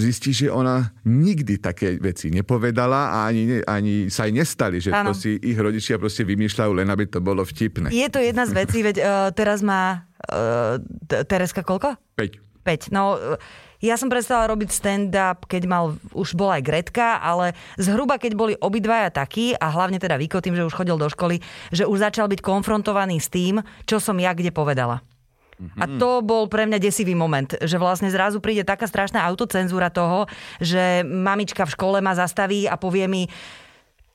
zistí, 0.00 0.32
že 0.32 0.48
ona 0.48 0.90
nikdy 1.04 1.43
také 1.60 2.00
veci 2.00 2.32
nepovedala 2.32 3.12
a 3.12 3.18
ani, 3.28 3.60
ani 3.64 4.08
sa 4.08 4.24
aj 4.26 4.32
nestali, 4.32 4.80
že 4.80 4.90
ano. 4.90 5.12
to 5.12 5.20
si 5.20 5.36
ich 5.36 5.56
rodičia 5.56 6.00
proste 6.00 6.24
vymýšľajú 6.24 6.72
len, 6.80 6.88
aby 6.88 7.06
to 7.06 7.20
bolo 7.20 7.44
vtipné. 7.44 7.92
Je 7.92 8.08
to 8.08 8.18
jedna 8.18 8.48
z 8.48 8.52
vecí, 8.56 8.80
veď 8.80 8.96
uh, 8.98 9.06
teraz 9.36 9.60
má 9.60 10.08
uh, 10.32 10.80
Tereska 11.06 11.60
koľko? 11.60 12.00
5. 12.16 12.64
5. 12.64 12.96
No, 12.96 13.20
ja 13.84 14.00
som 14.00 14.08
prestala 14.08 14.48
robiť 14.48 14.72
stand-up, 14.72 15.44
keď 15.44 15.62
mal, 15.68 15.84
už 16.16 16.32
bola 16.32 16.56
aj 16.56 16.64
Gretka, 16.64 17.20
ale 17.20 17.52
zhruba 17.76 18.16
keď 18.16 18.32
boli 18.32 18.54
obidvaja 18.56 19.12
takí, 19.12 19.52
a 19.52 19.68
hlavne 19.68 20.00
teda 20.00 20.16
Viko 20.16 20.40
tým, 20.40 20.56
že 20.56 20.64
už 20.64 20.72
chodil 20.72 20.96
do 20.96 21.04
školy, 21.04 21.44
že 21.68 21.84
už 21.84 22.00
začal 22.00 22.32
byť 22.32 22.40
konfrontovaný 22.40 23.20
s 23.20 23.28
tým, 23.28 23.60
čo 23.84 24.00
som 24.00 24.16
ja 24.16 24.32
kde 24.32 24.48
povedala. 24.48 25.04
Mm-hmm. 25.56 25.80
A 25.80 25.84
to 25.98 26.10
bol 26.20 26.50
pre 26.50 26.66
mňa 26.66 26.78
desivý 26.82 27.14
moment, 27.14 27.48
že 27.62 27.78
vlastne 27.78 28.10
zrazu 28.10 28.42
príde 28.42 28.66
taká 28.66 28.84
strašná 28.84 29.22
autocenzúra 29.24 29.88
toho, 29.90 30.26
že 30.58 31.06
mamička 31.06 31.64
v 31.64 31.74
škole 31.74 31.98
ma 32.02 32.14
zastaví 32.14 32.66
a 32.66 32.74
povie 32.74 33.06
mi, 33.06 33.22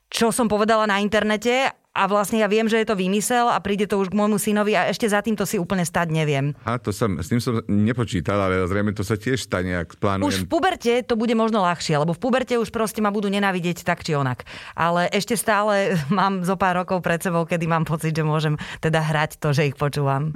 čo 0.09 0.33
som 0.33 0.49
povedala 0.49 0.89
na 0.89 0.97
internete 0.99 1.69
a 1.99 2.05
vlastne 2.05 2.39
ja 2.39 2.47
viem, 2.47 2.69
že 2.69 2.79
je 2.79 2.87
to 2.87 2.95
výmysel 2.95 3.49
a 3.49 3.57
príde 3.59 3.89
to 3.89 3.97
už 3.97 4.13
k 4.13 4.17
môjmu 4.17 4.37
synovi 4.37 4.77
a 4.77 4.87
ešte 4.87 5.09
za 5.09 5.19
týmto 5.25 5.43
si 5.43 5.57
úplne 5.57 5.81
stať 5.81 6.13
neviem. 6.13 6.53
A 6.63 6.77
to 6.77 6.93
som, 6.93 7.17
s 7.17 7.27
tým 7.27 7.41
som 7.41 7.59
nepočítal, 7.65 8.37
ale 8.37 8.63
zrejme 8.69 8.93
to 8.93 9.01
sa 9.01 9.17
tiež 9.17 9.49
stane, 9.49 9.73
ak 9.73 9.97
plánujem. 9.97 10.29
Už 10.29 10.35
v 10.45 10.49
puberte 10.49 10.93
to 11.03 11.17
bude 11.17 11.33
možno 11.33 11.65
ľahšie, 11.65 11.97
lebo 11.97 12.13
v 12.13 12.21
puberte 12.21 12.55
už 12.55 12.69
proste 12.69 13.01
ma 13.01 13.11
budú 13.11 13.27
nenávidieť 13.27 13.83
tak 13.83 14.05
či 14.05 14.15
onak. 14.15 14.45
Ale 14.77 15.09
ešte 15.09 15.33
stále 15.35 15.97
mám 16.13 16.45
zo 16.45 16.55
pár 16.55 16.85
rokov 16.85 17.01
pred 17.01 17.19
sebou, 17.19 17.43
kedy 17.43 17.65
mám 17.65 17.83
pocit, 17.83 18.13
že 18.13 18.23
môžem 18.23 18.55
teda 18.79 19.01
hrať 19.01 19.41
to, 19.41 19.51
že 19.51 19.73
ich 19.73 19.75
počúvam. 19.75 20.31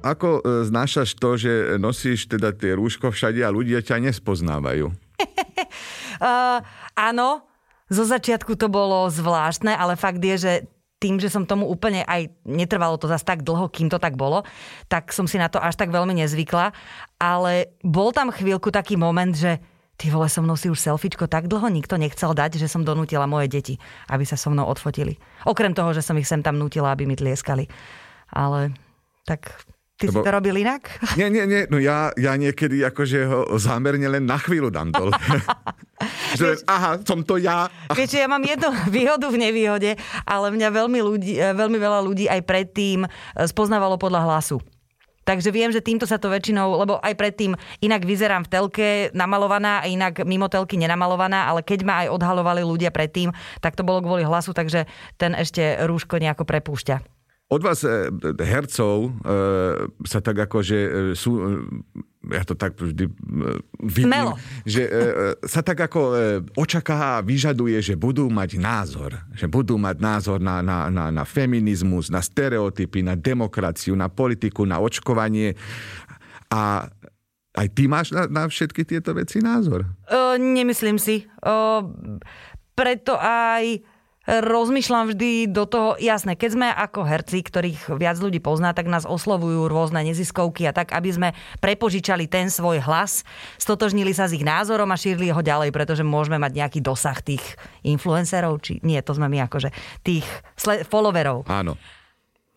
Ako 0.00 0.40
e, 0.40 0.64
znášaš 0.64 1.16
to, 1.20 1.36
že 1.36 1.76
nosíš 1.76 2.28
teda 2.28 2.56
tie 2.56 2.72
rúško 2.72 3.12
všade 3.12 3.44
a 3.44 3.52
ľudia 3.52 3.84
ťa 3.84 4.00
nespoznávajú? 4.00 4.88
uh, 6.24 6.58
áno, 6.96 7.44
zo 7.92 8.04
začiatku 8.08 8.56
to 8.56 8.72
bolo 8.72 9.10
zvláštne, 9.12 9.76
ale 9.76 10.00
fakt 10.00 10.22
je, 10.24 10.36
že 10.40 10.52
tým, 11.00 11.16
že 11.16 11.32
som 11.32 11.48
tomu 11.48 11.64
úplne 11.64 12.04
aj 12.04 12.28
netrvalo 12.44 13.00
to 13.00 13.08
zase 13.08 13.24
tak 13.24 13.40
dlho, 13.40 13.72
kým 13.72 13.88
to 13.88 13.96
tak 13.96 14.20
bolo, 14.20 14.44
tak 14.86 15.16
som 15.16 15.24
si 15.24 15.40
na 15.40 15.48
to 15.48 15.56
až 15.56 15.80
tak 15.80 15.88
veľmi 15.88 16.12
nezvykla. 16.12 16.76
Ale 17.16 17.72
bol 17.80 18.12
tam 18.12 18.28
chvíľku 18.28 18.68
taký 18.68 19.00
moment, 19.00 19.32
že 19.32 19.64
ty 19.96 20.12
vole, 20.12 20.28
so 20.28 20.44
mnou 20.44 20.60
si 20.60 20.68
už 20.68 20.76
selfiečko 20.76 21.24
tak 21.24 21.48
dlho 21.48 21.72
nikto 21.72 21.96
nechcel 21.96 22.36
dať, 22.36 22.60
že 22.60 22.68
som 22.68 22.84
donútila 22.84 23.24
moje 23.24 23.48
deti, 23.48 23.74
aby 24.12 24.28
sa 24.28 24.36
so 24.36 24.52
mnou 24.52 24.68
odfotili. 24.68 25.16
Okrem 25.48 25.72
toho, 25.72 25.96
že 25.96 26.04
som 26.04 26.16
ich 26.20 26.28
sem 26.28 26.44
tam 26.44 26.60
nutila, 26.60 26.92
aby 26.92 27.08
mi 27.08 27.16
tlieskali. 27.16 27.64
Ale 28.28 28.76
tak 29.24 29.56
Ty 30.00 30.08
Lebo... 30.08 30.16
si 30.16 30.24
to 30.24 30.32
robil 30.32 30.56
inak? 30.56 30.88
Nie, 31.20 31.28
nie, 31.28 31.44
nie. 31.44 31.68
No 31.68 31.76
ja, 31.76 32.08
ja 32.16 32.32
niekedy 32.40 32.80
akože 32.88 33.18
ho 33.28 33.38
zámerne 33.60 34.08
len 34.08 34.24
na 34.24 34.40
chvíľu 34.40 34.72
dám 34.72 34.88
dole. 34.96 35.12
že, 36.40 36.56
Vieš, 36.56 36.64
aha, 36.64 36.96
som 37.04 37.20
to 37.20 37.36
ja. 37.36 37.68
Vieš, 37.92 38.16
ja 38.16 38.24
mám 38.24 38.40
jednu 38.40 38.72
výhodu 38.96 39.28
v 39.28 39.36
nevýhode, 39.36 40.00
ale 40.24 40.46
mňa 40.56 40.68
veľmi, 40.72 41.00
ľudí, 41.04 41.36
eh, 41.36 41.52
veľmi 41.52 41.76
veľa 41.76 42.00
ľudí 42.00 42.32
aj 42.32 42.40
predtým 42.48 43.04
eh, 43.04 43.10
spoznávalo 43.44 44.00
podľa 44.00 44.24
hlasu. 44.24 44.64
Takže 45.28 45.52
viem, 45.52 45.68
že 45.68 45.84
týmto 45.84 46.08
sa 46.08 46.16
to 46.16 46.32
väčšinou, 46.32 46.80
lebo 46.80 46.96
aj 46.96 47.12
predtým 47.14 47.52
inak 47.84 48.08
vyzerám 48.08 48.48
v 48.48 48.50
telke 48.56 48.88
namalovaná 49.12 49.84
a 49.84 49.86
inak 49.86 50.24
mimo 50.24 50.48
telky 50.48 50.80
nenamalovaná, 50.80 51.44
ale 51.44 51.60
keď 51.60 51.84
ma 51.84 51.94
aj 52.02 52.16
odhalovali 52.16 52.64
ľudia 52.64 52.88
predtým, 52.88 53.30
tak 53.60 53.76
to 53.76 53.84
bolo 53.84 54.00
kvôli 54.00 54.24
hlasu, 54.24 54.56
takže 54.56 54.88
ten 55.20 55.36
ešte 55.36 55.84
rúško 55.84 56.16
nejako 56.16 56.48
prepúšťa. 56.48 57.19
Od 57.50 57.62
vás 57.66 57.82
e, 57.82 58.06
hercov 58.46 59.10
e, 59.10 59.10
sa 60.06 60.22
tak 60.22 60.38
ako, 60.46 60.62
že 60.62 60.78
e, 60.78 60.90
sú, 61.18 61.34
ja 62.30 62.46
to 62.46 62.54
tak 62.54 62.78
vždy 62.78 63.10
vidím, 63.90 64.06
Smelo. 64.06 64.38
že 64.62 64.86
sa 65.42 65.58
tak 65.58 65.82
ako 65.90 66.14
očaká 66.54 67.18
a 67.18 67.24
vyžaduje, 67.26 67.74
že 67.82 67.98
budú 67.98 68.30
mať 68.30 68.54
názor. 68.54 69.18
Že 69.34 69.50
budú 69.50 69.74
mať 69.82 69.96
názor 69.98 70.38
na, 70.38 70.62
na, 70.62 70.86
na, 70.94 71.10
na 71.10 71.24
feminizmus, 71.26 72.06
na 72.06 72.22
stereotypy, 72.22 73.02
na 73.02 73.18
demokraciu, 73.18 73.98
na 73.98 74.06
politiku, 74.06 74.62
na 74.62 74.78
očkovanie. 74.78 75.58
A 76.54 76.86
aj 77.58 77.66
ty 77.74 77.90
máš 77.90 78.14
na, 78.14 78.30
na 78.30 78.46
všetky 78.46 78.86
tieto 78.86 79.10
veci 79.10 79.42
názor? 79.42 79.90
Uh, 80.06 80.38
nemyslím 80.38 81.02
si. 81.02 81.26
Uh, 81.42 81.82
preto 82.78 83.18
aj 83.18 83.82
rozmýšľam 84.28 85.14
vždy 85.14 85.48
do 85.48 85.64
toho, 85.64 85.96
jasné, 85.96 86.36
keď 86.36 86.50
sme 86.52 86.68
ako 86.68 87.08
herci, 87.08 87.40
ktorých 87.40 87.96
viac 87.96 88.20
ľudí 88.20 88.38
pozná, 88.38 88.76
tak 88.76 88.86
nás 88.86 89.08
oslovujú 89.08 89.66
rôzne 89.66 90.04
neziskovky 90.04 90.68
a 90.68 90.76
tak, 90.76 90.92
aby 90.92 91.08
sme 91.08 91.28
prepožičali 91.64 92.28
ten 92.28 92.52
svoj 92.52 92.84
hlas, 92.84 93.24
stotožnili 93.56 94.12
sa 94.12 94.28
s 94.28 94.36
ich 94.36 94.44
názorom 94.44 94.92
a 94.92 95.00
šírili 95.00 95.32
ho 95.32 95.40
ďalej, 95.40 95.72
pretože 95.72 96.04
môžeme 96.04 96.36
mať 96.36 96.52
nejaký 96.52 96.80
dosah 96.84 97.16
tých 97.16 97.42
influencerov, 97.80 98.60
či 98.60 98.78
nie, 98.84 99.00
to 99.00 99.16
sme 99.16 99.26
my 99.32 99.48
akože, 99.48 99.72
tých 100.04 100.28
followerov. 100.86 101.48
Áno. 101.48 101.80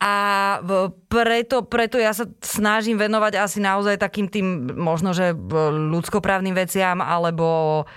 A 0.04 0.60
preto, 1.08 1.64
preto 1.64 1.96
ja 1.96 2.12
sa 2.12 2.28
snažím 2.44 3.00
venovať 3.00 3.40
asi 3.40 3.64
naozaj 3.64 3.96
takým 4.04 4.28
tým 4.28 4.76
možno, 4.76 5.16
že 5.16 5.32
ľudskoprávnym 5.32 6.52
veciam 6.52 7.00
alebo 7.00 7.88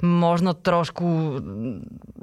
možno 0.00 0.56
trošku 0.56 1.40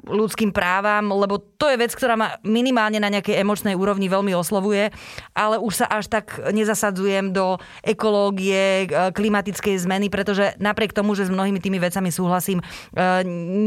ľudským 0.08 0.50
právam, 0.50 1.12
lebo 1.14 1.38
to 1.38 1.68
je 1.70 1.76
vec, 1.78 1.92
ktorá 1.92 2.16
ma 2.16 2.28
minimálne 2.42 2.98
na 2.98 3.12
nejakej 3.12 3.38
emočnej 3.44 3.76
úrovni 3.76 4.08
veľmi 4.08 4.32
oslovuje, 4.34 4.90
ale 5.36 5.56
už 5.60 5.84
sa 5.84 5.86
až 5.86 6.08
tak 6.08 6.40
nezasadzujem 6.50 7.30
do 7.30 7.60
ekológie, 7.84 8.88
e, 8.88 9.12
klimatickej 9.12 9.76
zmeny, 9.84 10.08
pretože 10.08 10.56
napriek 10.58 10.96
tomu, 10.96 11.12
že 11.12 11.28
s 11.28 11.34
mnohými 11.34 11.60
tými 11.60 11.78
vecami 11.78 12.08
súhlasím, 12.08 12.58
e, 12.60 12.64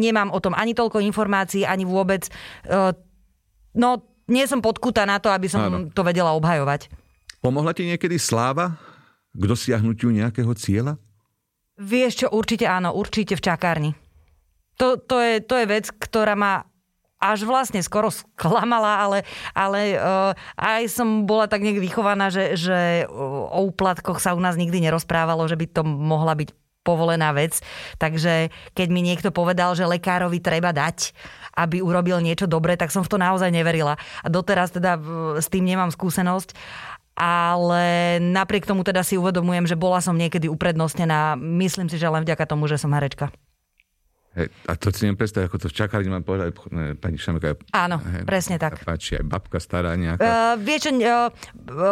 nemám 0.02 0.34
o 0.34 0.40
tom 0.42 0.58
ani 0.58 0.74
toľko 0.74 1.00
informácií, 1.00 1.64
ani 1.64 1.86
vôbec. 1.86 2.28
E, 2.66 2.94
no, 3.78 3.90
nie 4.32 4.46
som 4.50 4.64
podkutá 4.64 5.06
na 5.06 5.22
to, 5.22 5.30
aby 5.30 5.48
som 5.52 5.62
Áno. 5.62 5.78
to 5.94 6.02
vedela 6.02 6.34
obhajovať. 6.34 6.90
Pomohla 7.42 7.74
ti 7.74 7.86
niekedy 7.90 8.22
sláva 8.22 8.78
k 9.34 9.44
dosiahnutiu 9.44 10.14
nejakého 10.14 10.52
cieľa? 10.54 11.02
Vieš 11.82 12.26
čo, 12.26 12.28
určite 12.30 12.70
áno, 12.70 12.94
určite 12.94 13.34
v 13.34 13.42
čakárni. 13.42 13.92
To, 14.80 14.96
to, 14.98 15.18
je, 15.20 15.34
to 15.44 15.56
je 15.60 15.66
vec, 15.68 15.86
ktorá 15.90 16.38
ma 16.38 16.66
až 17.22 17.46
vlastne 17.46 17.78
skoro 17.86 18.10
sklamala, 18.10 18.98
ale, 18.98 19.20
ale 19.54 19.94
uh, 19.94 20.34
aj 20.58 20.90
som 20.90 21.30
bola 21.30 21.46
tak 21.46 21.62
nejak 21.62 21.78
vychovaná, 21.78 22.34
že, 22.34 22.58
že 22.58 23.06
o 23.14 23.62
úplatkoch 23.70 24.18
sa 24.18 24.34
u 24.34 24.42
nás 24.42 24.58
nikdy 24.58 24.82
nerozprávalo, 24.82 25.46
že 25.46 25.54
by 25.54 25.70
to 25.70 25.86
mohla 25.86 26.34
byť 26.34 26.50
povolená 26.82 27.30
vec. 27.38 27.62
Takže 28.02 28.50
keď 28.74 28.88
mi 28.90 29.06
niekto 29.06 29.30
povedal, 29.30 29.78
že 29.78 29.86
lekárovi 29.86 30.42
treba 30.42 30.74
dať, 30.74 31.14
aby 31.54 31.78
urobil 31.78 32.18
niečo 32.26 32.50
dobré, 32.50 32.74
tak 32.74 32.90
som 32.90 33.06
v 33.06 33.12
to 33.14 33.18
naozaj 33.22 33.54
neverila. 33.54 34.02
A 34.26 34.28
doteraz 34.34 34.74
teda 34.74 34.98
s 35.38 35.46
tým 35.46 35.70
nemám 35.70 35.94
skúsenosť 35.94 36.58
ale 37.22 38.18
napriek 38.18 38.66
tomu 38.66 38.82
teda 38.82 39.06
si 39.06 39.20
uvedomujem, 39.20 39.70
že 39.70 39.78
bola 39.78 40.02
som 40.02 40.18
niekedy 40.18 40.48
uprednostnená, 40.50 41.38
myslím 41.38 41.86
si, 41.92 42.00
že 42.00 42.10
len 42.10 42.26
vďaka 42.26 42.50
tomu, 42.50 42.66
že 42.66 42.82
som 42.82 42.90
herečka. 42.96 43.30
Hej, 44.32 44.48
a 44.64 44.80
to 44.80 44.96
si 44.96 45.04
neviem 45.04 45.20
predstaviť, 45.20 45.46
ako 45.52 45.60
to 45.60 45.68
v 45.68 45.76
čakárni 45.76 46.08
mám 46.08 46.24
povedať, 46.24 46.56
ne, 46.72 46.96
pani 46.96 47.20
Šameka. 47.20 47.60
Áno, 47.76 48.00
presne 48.24 48.56
tak. 48.56 48.80
Páči, 48.80 49.20
aj 49.20 49.28
babka 49.28 49.60
stará 49.60 49.92
nejaká. 50.00 50.24
Uh, 50.24 50.56
vieš 50.56 50.88
uh, 50.88 51.28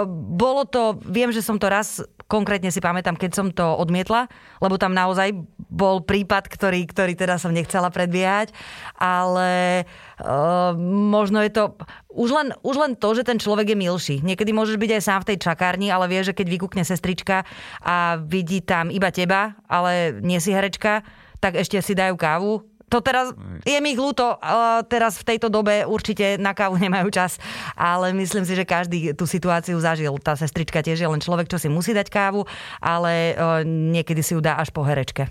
bolo 0.07 0.63
to, 0.63 0.95
viem, 1.03 1.35
že 1.35 1.43
som 1.43 1.59
to 1.59 1.67
raz, 1.67 1.99
konkrétne 2.31 2.71
si 2.71 2.79
pamätám, 2.79 3.19
keď 3.19 3.31
som 3.35 3.51
to 3.51 3.67
odmietla, 3.75 4.31
lebo 4.63 4.79
tam 4.79 4.95
naozaj 4.95 5.35
bol 5.67 5.99
prípad, 5.99 6.47
ktorý, 6.47 6.87
ktorý 6.87 7.19
teda 7.19 7.35
som 7.35 7.51
nechcela 7.51 7.91
predbiehať, 7.91 8.55
ale 8.95 9.83
uh, 10.23 10.71
možno 11.11 11.43
je 11.43 11.51
to 11.51 11.75
už 12.07 12.29
len, 12.31 12.47
už 12.63 12.75
len 12.79 12.91
to, 12.95 13.19
že 13.19 13.27
ten 13.27 13.35
človek 13.35 13.75
je 13.75 13.77
milší. 13.77 14.15
Niekedy 14.23 14.55
môžeš 14.55 14.79
byť 14.79 14.91
aj 14.95 15.03
sám 15.03 15.19
v 15.27 15.35
tej 15.35 15.37
čakárni, 15.43 15.91
ale 15.91 16.07
vie, 16.07 16.23
že 16.23 16.31
keď 16.31 16.47
vykúkne 16.55 16.87
sestrička 16.87 17.43
a 17.83 18.15
vidí 18.15 18.63
tam 18.63 18.87
iba 18.87 19.11
teba, 19.11 19.59
ale 19.67 20.15
nie 20.23 20.39
si 20.39 20.55
herečka, 20.55 21.03
tak 21.39 21.59
ešte 21.59 21.79
si 21.79 21.95
dajú 21.95 22.15
kávu. 22.19 22.63
To 22.89 23.05
teraz, 23.05 23.37
je 23.69 23.77
mi 23.85 23.93
ich 23.93 24.01
ľúto, 24.01 24.41
teraz 24.89 25.21
v 25.21 25.27
tejto 25.35 25.45
dobe 25.53 25.85
určite 25.85 26.41
na 26.41 26.57
kávu 26.57 26.77
nemajú 26.85 27.13
čas, 27.13 27.37
ale 27.77 28.11
myslím 28.17 28.43
si, 28.45 28.57
že 28.57 28.65
každý 28.65 29.13
tú 29.13 29.29
situáciu 29.29 29.77
zažil. 29.77 30.13
Tá 30.21 30.33
sestrička 30.33 30.81
tiež 30.81 30.97
je 30.97 31.09
len 31.09 31.21
človek, 31.21 31.47
čo 31.47 31.61
si 31.61 31.69
musí 31.69 31.93
dať 31.93 32.07
kávu, 32.09 32.49
ale 32.81 33.37
niekedy 33.65 34.25
si 34.25 34.33
ju 34.33 34.41
dá 34.41 34.57
až 34.57 34.73
po 34.73 34.81
herečke. 34.81 35.29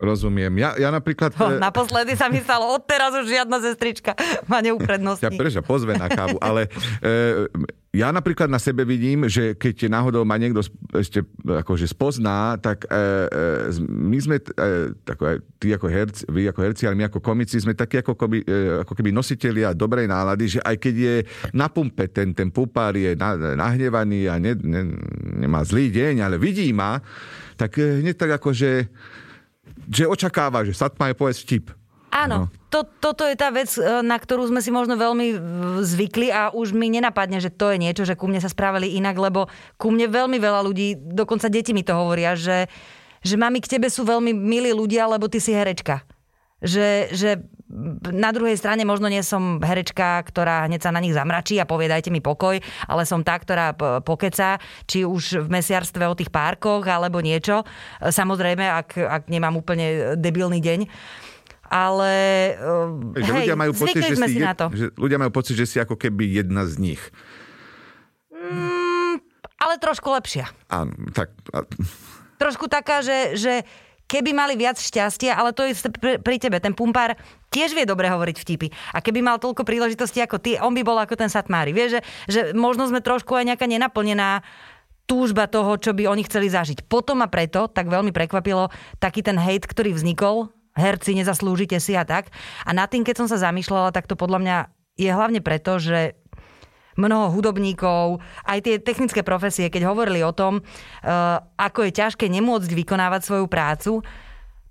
Rozumiem. 0.00 0.56
Ja, 0.56 0.80
ja 0.80 0.88
napríklad... 0.88 1.36
No, 1.36 1.60
naposledy 1.60 2.16
sa 2.16 2.32
mi 2.32 2.40
stalo, 2.46 2.72
odteraz 2.72 3.12
už 3.20 3.28
žiadna 3.28 3.60
sestrička 3.60 4.16
ma 4.48 4.64
neuprednostní. 4.64 5.28
Ja 5.28 5.30
prečo 5.36 5.60
pozve 5.60 5.92
na 5.92 6.08
kávu, 6.08 6.40
ale 6.40 6.72
e, 7.04 7.44
ja 7.92 8.08
napríklad 8.08 8.48
na 8.48 8.56
sebe 8.56 8.88
vidím, 8.88 9.28
že 9.28 9.52
keď 9.52 9.92
náhodou 9.92 10.24
ma 10.24 10.40
niekto 10.40 10.64
ešte 10.96 11.20
akože 11.44 11.84
spozná, 11.84 12.56
tak 12.56 12.88
e, 12.88 12.96
e, 12.96 13.76
my 13.84 14.18
sme, 14.24 14.36
e, 14.40 14.96
tako, 15.04 15.36
ty 15.60 15.76
ako 15.76 15.86
herci, 15.92 16.22
vy 16.32 16.48
ako 16.48 16.60
herci, 16.64 16.88
ale 16.88 16.96
my 16.96 17.04
ako 17.12 17.20
komici 17.20 17.60
sme 17.60 17.76
takí 17.76 18.00
ako 18.00 18.16
keby, 18.16 18.38
e, 18.48 18.86
ako 18.88 18.96
keby 18.96 19.12
nositelia 19.12 19.76
dobrej 19.76 20.08
nálady, 20.08 20.56
že 20.56 20.60
aj 20.64 20.76
keď 20.80 20.94
je 20.96 21.16
na 21.52 21.68
pumpe 21.68 22.08
ten, 22.08 22.32
ten 22.32 22.48
pupár 22.48 22.96
je 22.96 23.12
na, 23.20 23.36
nahnevaný 23.36 24.32
a 24.32 24.40
ne, 24.40 24.56
ne, 24.56 24.96
nemá 25.44 25.60
zlý 25.60 25.92
deň, 25.92 26.24
ale 26.24 26.40
vidí 26.40 26.72
ma, 26.72 27.04
tak 27.60 27.76
e, 27.76 28.00
hneď 28.00 28.16
tak 28.16 28.40
akože 28.40 28.88
že 29.90 30.06
očakáva, 30.06 30.62
že 30.62 30.72
Satma 30.72 31.10
je 31.10 31.18
povedz 31.18 31.42
vtip. 31.42 31.74
Áno, 32.10 32.50
no. 32.50 32.66
to, 32.70 32.82
toto 32.98 33.22
je 33.22 33.38
tá 33.38 33.54
vec, 33.54 33.70
e, 33.78 34.02
na 34.02 34.18
ktorú 34.18 34.50
sme 34.50 34.58
si 34.58 34.74
možno 34.74 34.98
veľmi 34.98 35.26
e, 35.30 35.36
zvykli 35.86 36.34
a 36.34 36.50
už 36.50 36.74
mi 36.74 36.90
nenapadne, 36.90 37.38
že 37.38 37.54
to 37.54 37.70
je 37.70 37.78
niečo, 37.78 38.02
že 38.02 38.18
ku 38.18 38.26
mne 38.26 38.42
sa 38.42 38.50
správali 38.50 38.98
inak, 38.98 39.14
lebo 39.14 39.46
ku 39.78 39.94
mne 39.94 40.10
veľmi 40.10 40.38
veľa 40.42 40.60
ľudí, 40.66 40.98
dokonca 40.98 41.46
deti 41.46 41.70
mi 41.70 41.86
to 41.86 41.94
hovoria, 41.94 42.34
že, 42.34 42.66
že 43.22 43.38
mami 43.38 43.62
k 43.62 43.78
tebe 43.78 43.86
sú 43.86 44.02
veľmi 44.02 44.34
milí 44.34 44.74
ľudia, 44.74 45.06
lebo 45.06 45.30
ty 45.30 45.38
si 45.38 45.54
herečka. 45.54 46.02
Že, 46.60 46.88
že 47.16 47.30
na 48.10 48.30
druhej 48.34 48.58
strane 48.58 48.82
možno 48.82 49.06
nie 49.06 49.22
som 49.22 49.62
herečka, 49.62 50.20
ktorá 50.26 50.66
hneď 50.66 50.84
sa 50.84 50.92
na 50.92 51.00
nich 51.00 51.14
zamračí 51.14 51.56
a 51.56 51.68
povie 51.68 51.86
dajte 51.86 52.10
mi 52.10 52.18
pokoj, 52.18 52.58
ale 52.90 53.02
som 53.06 53.22
tá, 53.22 53.38
ktorá 53.38 53.72
pokeca, 54.02 54.58
či 54.84 55.06
už 55.06 55.46
v 55.46 55.48
mesiarstve 55.48 56.04
o 56.04 56.18
tých 56.18 56.34
párkoch 56.34 56.82
alebo 56.84 57.22
niečo. 57.22 57.62
Samozrejme, 58.02 58.64
ak, 58.66 58.88
ak 58.98 59.22
nemám 59.30 59.56
úplne 59.56 60.18
debilný 60.18 60.58
deň 60.60 60.80
ale 61.70 62.12
že 63.14 63.30
hej, 63.30 63.46
ľudia 63.46 63.54
majú 63.54 63.72
pocit, 63.78 64.02
že, 64.02 64.18
si, 64.18 64.42
na 64.42 64.58
to. 64.58 64.66
že 64.74 64.90
ľudia 64.98 65.22
majú 65.22 65.30
pocit, 65.30 65.54
že 65.54 65.70
si 65.70 65.78
ako 65.78 65.94
keby 65.94 66.42
jedna 66.42 66.66
z 66.66 66.82
nich. 66.82 67.02
Mm, 68.34 69.22
ale 69.62 69.78
trošku 69.78 70.10
lepšia. 70.10 70.50
Áno, 70.66 70.90
tak... 71.14 71.30
Trošku 72.42 72.66
taká, 72.66 73.06
že, 73.06 73.38
že 73.38 73.62
keby 74.10 74.34
mali 74.34 74.58
viac 74.58 74.74
šťastia, 74.82 75.38
ale 75.38 75.54
to 75.54 75.62
je 75.62 75.78
pri 76.18 76.36
tebe. 76.42 76.58
Ten 76.58 76.74
pumpár 76.74 77.14
tiež 77.54 77.78
vie 77.78 77.86
dobre 77.86 78.10
hovoriť 78.10 78.36
vtipy. 78.42 78.66
A 78.90 78.98
keby 78.98 79.22
mal 79.22 79.38
toľko 79.38 79.62
príležitostí 79.62 80.18
ako 80.18 80.42
ty, 80.42 80.58
on 80.58 80.74
by 80.74 80.82
bol 80.82 80.98
ako 80.98 81.14
ten 81.14 81.30
Satmári. 81.30 81.70
Vieš, 81.70 81.94
že, 81.94 82.00
že 82.26 82.40
možno 82.58 82.90
sme 82.90 82.98
trošku 82.98 83.38
aj 83.38 83.54
nejaká 83.54 83.70
nenaplnená 83.70 84.42
túžba 85.06 85.46
toho, 85.46 85.78
čo 85.78 85.94
by 85.94 86.10
oni 86.10 86.26
chceli 86.26 86.50
zažiť. 86.50 86.86
Potom 86.90 87.22
a 87.22 87.30
preto 87.30 87.70
tak 87.70 87.86
veľmi 87.86 88.10
prekvapilo 88.10 88.70
taký 88.98 89.22
ten 89.22 89.38
hate, 89.38 89.66
ktorý 89.66 89.94
vznikol, 89.94 90.50
herci, 90.74 91.14
nezaslúžite 91.18 91.78
si 91.82 91.94
a 91.94 92.06
tak. 92.06 92.30
A 92.66 92.70
nad 92.70 92.90
tým, 92.90 93.02
keď 93.02 93.22
som 93.22 93.28
sa 93.30 93.38
zamýšľala, 93.38 93.90
tak 93.94 94.06
to 94.06 94.14
podľa 94.14 94.38
mňa 94.42 94.56
je 94.98 95.10
hlavne 95.10 95.40
preto, 95.42 95.82
že 95.82 96.19
mnoho 97.00 97.32
hudobníkov, 97.32 98.20
aj 98.44 98.58
tie 98.60 98.74
technické 98.76 99.24
profesie, 99.24 99.72
keď 99.72 99.88
hovorili 99.88 100.20
o 100.20 100.36
tom, 100.36 100.60
uh, 100.60 101.40
ako 101.56 101.88
je 101.88 101.96
ťažké 101.96 102.28
nemôcť 102.28 102.68
vykonávať 102.68 103.20
svoju 103.24 103.46
prácu, 103.48 104.04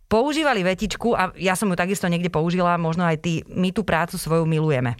používali 0.09 0.65
vetičku, 0.65 1.17
a 1.17 1.33
ja 1.37 1.53
som 1.53 1.69
ju 1.69 1.77
takisto 1.77 2.09
niekde 2.09 2.33
použila, 2.33 2.81
možno 2.81 3.05
aj 3.05 3.21
ty, 3.21 3.41
my 3.49 3.69
tú 3.73 3.85
prácu 3.85 4.17
svoju 4.17 4.45
milujeme. 4.45 4.97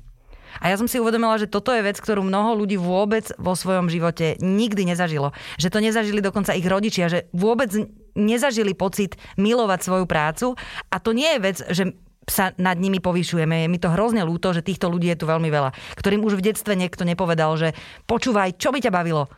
A 0.58 0.74
ja 0.74 0.76
som 0.82 0.90
si 0.90 0.98
uvedomila, 0.98 1.38
že 1.38 1.46
toto 1.46 1.70
je 1.70 1.86
vec, 1.86 2.02
ktorú 2.02 2.26
mnoho 2.26 2.58
ľudí 2.58 2.74
vôbec 2.74 3.30
vo 3.38 3.54
svojom 3.54 3.86
živote 3.86 4.42
nikdy 4.42 4.82
nezažilo. 4.90 5.30
Že 5.62 5.70
to 5.70 5.80
nezažili 5.80 6.26
dokonca 6.26 6.58
ich 6.58 6.66
rodičia, 6.66 7.06
že 7.06 7.30
vôbec 7.38 7.70
nezažili 8.18 8.74
pocit 8.74 9.14
milovať 9.38 9.80
svoju 9.86 10.06
prácu. 10.10 10.58
A 10.90 10.98
to 10.98 11.14
nie 11.14 11.38
je 11.38 11.40
vec, 11.40 11.58
že 11.70 11.84
sa 12.28 12.54
nad 12.60 12.78
nimi 12.78 13.00
povyšujeme. 13.02 13.66
Je 13.66 13.72
mi 13.72 13.80
to 13.82 13.94
hrozne 13.94 14.22
ľúto, 14.26 14.54
že 14.54 14.66
týchto 14.66 14.90
ľudí 14.92 15.10
je 15.14 15.20
tu 15.20 15.26
veľmi 15.26 15.50
veľa, 15.50 15.74
ktorým 15.98 16.22
už 16.26 16.38
v 16.38 16.52
detstve 16.52 16.78
niekto 16.78 17.08
nepovedal, 17.08 17.56
že 17.58 17.74
počúvaj, 18.06 18.58
čo 18.60 18.70
by 18.70 18.80
ťa 18.84 18.92
bavilo? 18.94 19.30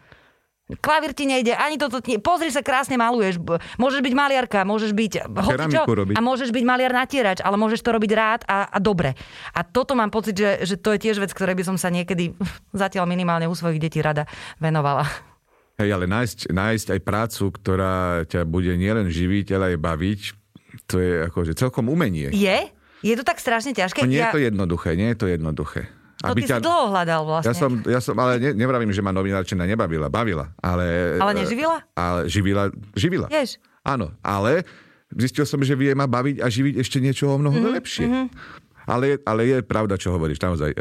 Klavír 0.79 1.11
ti 1.11 1.27
nejde, 1.27 1.51
ani 1.51 1.75
toto 1.75 1.99
ti... 1.99 2.15
Pozri 2.15 2.47
sa, 2.47 2.63
krásne 2.63 2.95
maluješ. 2.95 3.43
Môžeš 3.75 3.99
byť 3.99 4.13
maliarka, 4.15 4.63
môžeš 4.63 4.95
byť 4.95 5.27
hocičo, 5.27 5.83
a 6.15 6.19
môžeš 6.23 6.55
byť 6.55 6.63
maliar 6.63 6.95
natierač, 6.95 7.43
ale 7.43 7.59
môžeš 7.59 7.83
to 7.83 7.91
robiť 7.91 8.11
rád 8.15 8.41
a, 8.47 8.71
a 8.71 8.77
dobre. 8.79 9.19
A 9.51 9.67
toto 9.67 9.99
mám 9.99 10.07
pocit, 10.07 10.39
že, 10.39 10.63
že 10.63 10.79
to 10.79 10.95
je 10.95 11.03
tiež 11.03 11.19
vec, 11.19 11.35
ktorej 11.35 11.59
by 11.59 11.63
som 11.67 11.75
sa 11.75 11.91
niekedy 11.91 12.39
zatiaľ 12.71 13.03
minimálne 13.03 13.51
u 13.51 13.55
svojich 13.57 13.83
detí 13.83 13.99
rada 13.99 14.23
venovala. 14.63 15.03
Hej, 15.75 15.91
ale 15.91 16.05
nájsť, 16.07 16.39
nájsť 16.53 16.87
aj 16.93 17.01
prácu, 17.03 17.43
ktorá 17.51 18.23
ťa 18.29 18.45
bude 18.45 18.71
nielen 18.77 19.09
živiť, 19.11 19.57
ale 19.57 19.75
aj 19.75 19.77
baviť, 19.81 20.21
to 20.87 21.01
je 21.01 21.27
akože 21.27 21.53
celkom 21.57 21.89
umenie. 21.91 22.31
Je? 22.33 22.59
Je 23.01 23.13
to 23.17 23.25
tak 23.25 23.41
strašne 23.41 23.73
ťažké? 23.73 24.05
No 24.05 24.09
nie 24.09 24.21
ja... 24.21 24.29
je 24.29 24.37
to 24.37 24.41
jednoduché, 24.41 24.93
nie 24.93 25.09
je 25.13 25.17
to 25.17 25.27
jednoduché. 25.29 25.89
To 26.21 26.37
aby 26.37 26.45
ty 26.45 26.53
ťa... 26.53 26.57
si 26.61 26.65
dlho 26.69 26.85
hľadal 26.93 27.21
vlastne. 27.25 27.49
Ja 27.49 27.53
som, 27.57 27.71
ja 27.81 27.99
som 27.99 28.13
ale 28.21 28.37
ne, 28.37 28.53
nevravím, 28.53 28.93
že 28.93 29.01
ma 29.01 29.09
novinárčina 29.09 29.65
nebavila, 29.65 30.05
bavila, 30.05 30.53
ale... 30.61 31.17
Ale 31.17 31.33
neživila? 31.33 31.81
Ale 31.97 32.29
živila, 32.29 32.69
živila. 32.93 33.25
Jež. 33.33 33.57
Áno, 33.81 34.13
ale 34.21 34.61
zistil 35.17 35.49
som, 35.49 35.57
že 35.65 35.73
vie 35.73 35.97
ma 35.97 36.05
baviť 36.05 36.45
a 36.45 36.47
živiť 36.47 36.75
ešte 36.77 37.01
niečo 37.01 37.25
o 37.33 37.41
mnoho 37.41 37.57
mm-hmm. 37.57 37.75
lepšie. 37.81 38.05
Mm-hmm. 38.05 38.27
Ale, 38.85 39.17
ale 39.25 39.41
je 39.45 39.57
pravda, 39.61 39.97
čo 39.97 40.13
hovoríš, 40.13 40.41
naozaj. 40.41 40.73
E, 40.73 40.77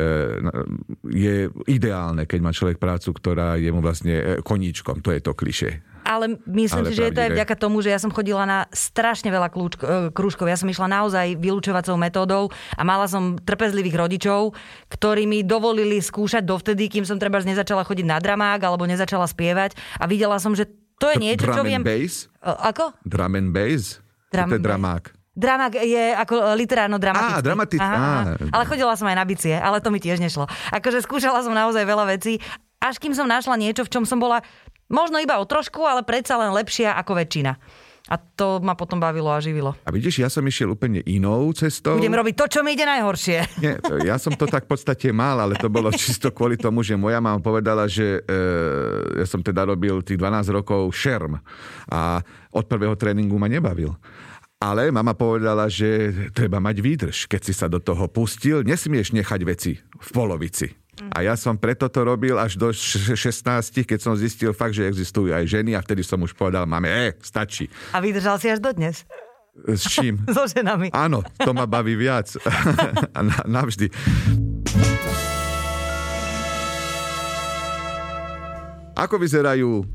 je 1.13 1.53
ideálne, 1.69 2.25
keď 2.25 2.41
má 2.41 2.51
človek 2.53 2.81
prácu, 2.81 3.13
ktorá 3.13 3.61
je 3.61 3.69
mu 3.73 3.85
vlastne 3.85 4.17
e, 4.17 4.25
koníčkom. 4.41 5.05
To 5.05 5.13
je 5.13 5.21
to 5.21 5.33
kliše 5.37 5.85
ale 6.11 6.43
myslím 6.51 6.83
ale 6.83 6.89
si, 6.91 6.99
že 6.99 7.07
je 7.07 7.15
to 7.15 7.23
aj 7.23 7.31
vďaka 7.39 7.55
tomu, 7.55 7.79
že 7.87 7.95
ja 7.95 8.03
som 8.03 8.11
chodila 8.11 8.43
na 8.43 8.67
strašne 8.75 9.31
veľa 9.31 9.47
kľúčko, 9.55 9.85
e, 9.87 9.91
krúžkov. 10.11 10.51
Ja 10.51 10.59
som 10.59 10.67
išla 10.67 10.91
naozaj 10.91 11.39
vylúčovacou 11.39 11.95
metódou 11.95 12.51
a 12.75 12.83
mala 12.83 13.07
som 13.07 13.39
trpezlivých 13.39 13.95
rodičov, 13.95 14.59
ktorí 14.91 15.31
mi 15.31 15.47
dovolili 15.47 16.03
skúšať 16.03 16.43
dovtedy, 16.43 16.91
kým 16.91 17.07
som 17.07 17.23
treba 17.23 17.39
nezačala 17.39 17.87
chodiť 17.87 18.07
na 18.11 18.19
dramák 18.19 18.59
alebo 18.59 18.91
nezačala 18.91 19.31
spievať 19.31 19.79
a 20.03 20.11
videla 20.11 20.43
som, 20.43 20.51
že 20.51 20.67
to 20.99 21.15
je 21.15 21.17
niečo, 21.23 21.47
čo 21.49 21.63
viem... 21.63 21.81
Bass? 21.81 22.27
Ako? 22.43 22.93
Drum 23.07 23.39
and 23.39 23.55
bass? 23.55 24.03
Drum 24.35 24.51
to 24.51 24.59
je 24.59 24.63
dramák. 24.67 25.05
Dramák 25.31 25.73
je 25.79 26.05
ako 26.13 26.59
literárno-dramatický. 26.59 27.41
Á, 27.41 27.47
dramatický. 27.47 27.97
Á, 27.97 28.37
ale 28.53 28.65
chodila 28.69 28.93
som 28.99 29.09
aj 29.09 29.17
na 29.17 29.25
bicie, 29.25 29.57
ale 29.57 29.81
to 29.81 29.89
mi 29.89 29.97
tiež 30.03 30.21
nešlo. 30.21 30.45
Akože 30.75 31.01
skúšala 31.01 31.41
som 31.41 31.57
naozaj 31.57 31.87
veľa 31.89 32.05
vecí, 32.13 32.43
až 32.81 32.97
kým 32.97 33.13
som 33.13 33.29
našla 33.29 33.61
niečo, 33.61 33.85
v 33.85 33.93
čom 33.93 34.05
som 34.09 34.17
bola 34.17 34.41
Možno 34.91 35.23
iba 35.23 35.39
o 35.39 35.47
trošku, 35.47 35.87
ale 35.87 36.03
predsa 36.03 36.35
len 36.37 36.51
lepšia 36.51 36.99
ako 36.99 37.15
väčšina. 37.15 37.55
A 38.11 38.19
to 38.19 38.59
ma 38.59 38.75
potom 38.75 38.99
bavilo 38.99 39.31
a 39.31 39.39
živilo. 39.39 39.71
A 39.87 39.95
vidíš, 39.95 40.19
ja 40.19 40.27
som 40.27 40.43
išiel 40.43 40.75
úplne 40.75 40.99
inou 41.07 41.47
cestou. 41.55 41.95
Budem 41.95 42.19
robiť 42.19 42.35
to, 42.35 42.59
čo 42.59 42.61
mi 42.67 42.75
ide 42.75 42.83
najhoršie. 42.83 43.63
Nie, 43.63 43.79
ja 44.03 44.19
som 44.19 44.35
to 44.35 44.51
tak 44.51 44.67
v 44.67 44.75
podstate 44.75 45.15
mal, 45.15 45.39
ale 45.39 45.55
to 45.55 45.71
bolo 45.71 45.95
čisto 45.95 46.35
kvôli 46.35 46.59
tomu, 46.59 46.83
že 46.83 46.99
moja 46.99 47.23
mama 47.23 47.39
povedala, 47.39 47.87
že 47.87 48.19
e, 48.27 48.41
ja 49.21 49.27
som 49.31 49.45
teda 49.45 49.63
robil 49.63 50.03
tých 50.03 50.19
12 50.19 50.51
rokov 50.51 50.91
šerm 50.91 51.39
a 51.87 52.25
od 52.51 52.65
prvého 52.67 52.99
tréningu 52.99 53.39
ma 53.39 53.47
nebavil. 53.47 53.95
Ale 54.59 54.91
mama 54.91 55.15
povedala, 55.15 55.71
že 55.71 56.13
treba 56.35 56.59
mať 56.59 56.77
výdrž. 56.83 57.17
Keď 57.31 57.41
si 57.47 57.55
sa 57.55 57.71
do 57.71 57.79
toho 57.79 58.11
pustil, 58.11 58.67
nesmieš 58.67 59.15
nechať 59.15 59.41
veci 59.47 59.79
v 59.79 60.09
polovici. 60.11 60.80
A 61.15 61.25
ja 61.25 61.33
som 61.39 61.57
preto 61.57 61.89
to 61.89 62.05
robil 62.05 62.37
až 62.37 62.61
do 62.61 62.69
16, 62.75 63.17
keď 63.89 63.99
som 63.99 64.13
zistil 64.19 64.53
fakt, 64.53 64.77
že 64.77 64.85
existujú 64.85 65.33
aj 65.33 65.49
ženy 65.49 65.73
a 65.73 65.81
vtedy 65.81 66.05
som 66.05 66.21
už 66.21 66.37
povedal, 66.37 66.69
máme, 66.69 66.91
e, 66.91 67.17
stačí. 67.25 67.73
A 67.97 68.05
vydržal 68.05 68.37
si 68.37 68.53
až 68.53 68.61
dodnes? 68.61 69.09
S 69.67 69.83
čím? 69.89 70.21
so 70.37 70.45
ženami. 70.45 70.93
Áno, 70.93 71.25
to 71.41 71.51
ma 71.57 71.65
baví 71.65 71.97
viac. 71.97 72.37
navždy. 73.57 73.89
Ako 79.01 79.17
vyzerajú 79.17 79.89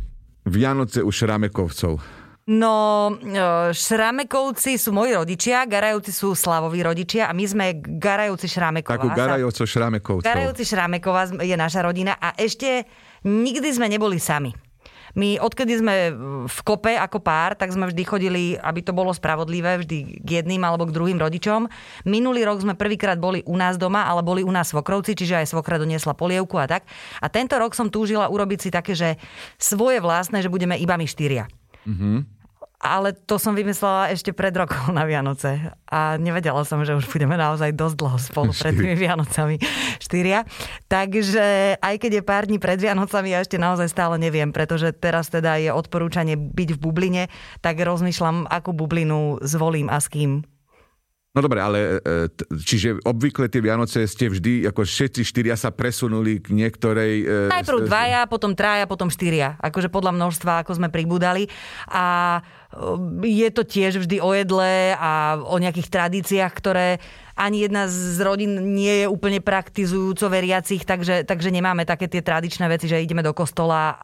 Vianoce 0.49 1.05
u 1.05 1.13
Šramekovcov? 1.13 2.24
No, 2.45 3.09
e, 3.17 3.73
Šramekovci 3.73 4.77
sú 4.77 4.93
moji 4.93 5.17
rodičia, 5.17 5.65
Garajovci 5.65 6.13
sú 6.13 6.37
Slavoví 6.37 6.85
rodičia 6.85 7.25
a 7.25 7.33
my 7.33 7.41
sme 7.41 7.65
Garajovci 7.81 8.45
Šrameková. 8.45 9.01
Takú 9.01 9.09
Garajovco 9.17 9.65
Šramekovcov. 9.65 10.29
Garajovci 10.29 10.61
Šrameková 10.61 11.41
je 11.41 11.57
naša 11.57 11.81
rodina 11.81 12.13
a 12.21 12.37
ešte 12.37 12.85
nikdy 13.25 13.65
sme 13.73 13.89
neboli 13.89 14.21
sami. 14.21 14.53
My 15.17 15.41
odkedy 15.41 15.73
sme 15.79 15.95
v 16.45 16.59
kope 16.61 16.93
ako 16.93 17.23
pár, 17.23 17.57
tak 17.57 17.73
sme 17.73 17.89
vždy 17.89 18.03
chodili, 18.05 18.43
aby 18.59 18.83
to 18.83 18.93
bolo 18.93 19.09
spravodlivé, 19.15 19.81
vždy 19.81 20.21
k 20.21 20.29
jedným 20.43 20.61
alebo 20.61 20.85
k 20.85 20.93
druhým 20.93 21.17
rodičom. 21.17 21.65
Minulý 22.05 22.45
rok 22.45 22.61
sme 22.61 22.77
prvýkrát 22.77 23.17
boli 23.17 23.41
u 23.47 23.55
nás 23.57 23.79
doma, 23.79 24.05
ale 24.05 24.21
boli 24.21 24.45
u 24.45 24.51
nás 24.51 24.69
svokrovci, 24.69 25.17
čiže 25.17 25.41
aj 25.41 25.49
svokra 25.55 25.79
doniesla 25.79 26.13
polievku 26.13 26.59
a 26.61 26.67
tak. 26.67 26.85
A 27.23 27.31
tento 27.31 27.55
rok 27.57 27.73
som 27.73 27.89
túžila 27.89 28.29
urobiť 28.29 28.59
si 28.59 28.69
také, 28.69 28.93
že 28.93 29.15
svoje 29.55 30.03
vlastné, 30.03 30.43
že 30.43 30.51
budeme 30.51 30.75
iba 30.77 30.99
my 30.99 31.07
štyria. 31.07 31.47
Mm-hmm. 31.87 32.34
Ale 32.85 33.17
to 33.17 33.41
som 33.41 33.57
vymyslela 33.57 34.13
ešte 34.13 34.29
pred 34.29 34.53
rokom 34.53 34.93
na 34.93 35.09
Vianoce. 35.09 35.73
A 35.89 36.21
nevedela 36.21 36.61
som, 36.61 36.85
že 36.85 36.93
už 36.93 37.09
budeme 37.09 37.33
naozaj 37.33 37.73
dosť 37.73 37.95
dlho 37.97 38.17
spolu 38.21 38.51
pred 38.53 38.77
tými 38.77 38.93
Vianocami. 38.93 39.57
Štyria. 39.97 40.45
Takže 40.85 41.77
aj 41.81 41.95
keď 41.97 42.21
je 42.21 42.23
pár 42.23 42.45
dní 42.45 42.61
pred 42.61 42.77
Vianocami, 42.77 43.33
ja 43.33 43.41
ešte 43.41 43.57
naozaj 43.57 43.89
stále 43.89 44.21
neviem, 44.21 44.53
pretože 44.53 44.93
teraz 44.93 45.33
teda 45.33 45.57
je 45.57 45.73
odporúčanie 45.73 46.37
byť 46.37 46.69
v 46.77 46.81
bubline, 46.81 47.23
tak 47.65 47.81
rozmýšľam, 47.81 48.45
akú 48.45 48.69
bublinu 48.71 49.41
zvolím 49.41 49.89
a 49.89 49.97
s 49.97 50.05
kým 50.05 50.45
No 51.35 51.43
dobre, 51.43 51.59
ale 51.59 51.99
e, 51.99 52.31
čiže 52.63 53.03
obvykle 53.03 53.51
tie 53.51 53.59
Vianoce 53.59 54.07
ste 54.07 54.31
vždy, 54.31 54.71
ako 54.71 54.87
všetci 54.87 55.21
štyria 55.27 55.59
sa 55.59 55.67
presunuli 55.67 56.39
k 56.39 56.55
niektorej... 56.55 57.13
E, 57.27 57.51
Najprv 57.51 57.91
dvaja, 57.91 58.23
potom 58.31 58.55
traja, 58.55 58.87
potom 58.87 59.11
štyria. 59.11 59.59
Akože 59.59 59.91
podľa 59.91 60.15
množstva, 60.15 60.63
ako 60.63 60.79
sme 60.79 60.87
pribudali. 60.87 61.51
A 61.91 62.39
je 63.23 63.49
to 63.51 63.67
tiež 63.67 64.03
vždy 64.03 64.23
o 64.23 64.31
jedle 64.31 64.95
a 64.95 65.39
o 65.43 65.55
nejakých 65.59 65.91
tradíciách, 65.91 66.53
ktoré 66.55 67.03
ani 67.35 67.67
jedna 67.67 67.91
z 67.91 68.17
rodín 68.23 68.75
nie 68.75 69.03
je 69.03 69.07
úplne 69.11 69.43
praktizujúco 69.43 70.31
veriacich, 70.31 70.87
takže, 70.87 71.27
takže 71.27 71.51
nemáme 71.51 71.83
také 71.83 72.07
tie 72.07 72.23
tradičné 72.23 72.71
veci, 72.71 72.87
že 72.87 73.03
ideme 73.03 73.19
do 73.19 73.35
kostola. 73.35 73.99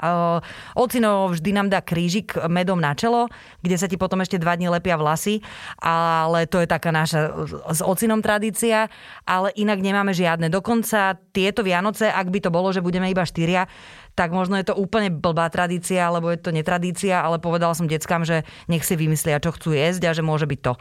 Ocino 0.76 1.32
vždy 1.32 1.50
nám 1.56 1.72
dá 1.72 1.80
krížik 1.80 2.36
medom 2.52 2.76
na 2.76 2.92
čelo, 2.92 3.32
kde 3.64 3.80
sa 3.80 3.88
ti 3.88 3.96
potom 3.96 4.20
ešte 4.20 4.36
dva 4.36 4.60
dní 4.60 4.68
lepia 4.68 5.00
vlasy, 5.00 5.40
ale 5.80 6.44
to 6.46 6.60
je 6.60 6.68
taká 6.68 6.92
naša 6.92 7.32
s 7.72 7.80
ocinom 7.80 8.20
tradícia, 8.20 8.92
ale 9.24 9.56
inak 9.56 9.80
nemáme 9.80 10.12
žiadne. 10.12 10.52
Dokonca 10.52 11.16
tieto 11.32 11.64
Vianoce, 11.64 12.12
ak 12.12 12.28
by 12.28 12.40
to 12.44 12.50
bolo, 12.52 12.76
že 12.76 12.84
budeme 12.84 13.08
iba 13.08 13.24
štyria, 13.24 13.72
tak 14.12 14.36
možno 14.36 14.60
je 14.60 14.68
to 14.68 14.76
úplne 14.76 15.08
blbá 15.08 15.48
tradícia, 15.48 16.04
alebo 16.04 16.28
je 16.36 16.40
to 16.44 16.52
netradícia, 16.52 17.24
ale 17.24 17.40
povedala 17.40 17.72
som 17.72 17.88
deckám, 17.88 18.28
že 18.28 18.44
nech 18.68 18.84
si 18.84 19.00
vymyslia, 19.00 19.40
čo 19.40 19.56
chcú 19.56 19.72
jesť 19.72 20.12
a 20.12 20.16
že 20.16 20.20
môže 20.20 20.44
byť 20.44 20.60
to. 20.60 20.74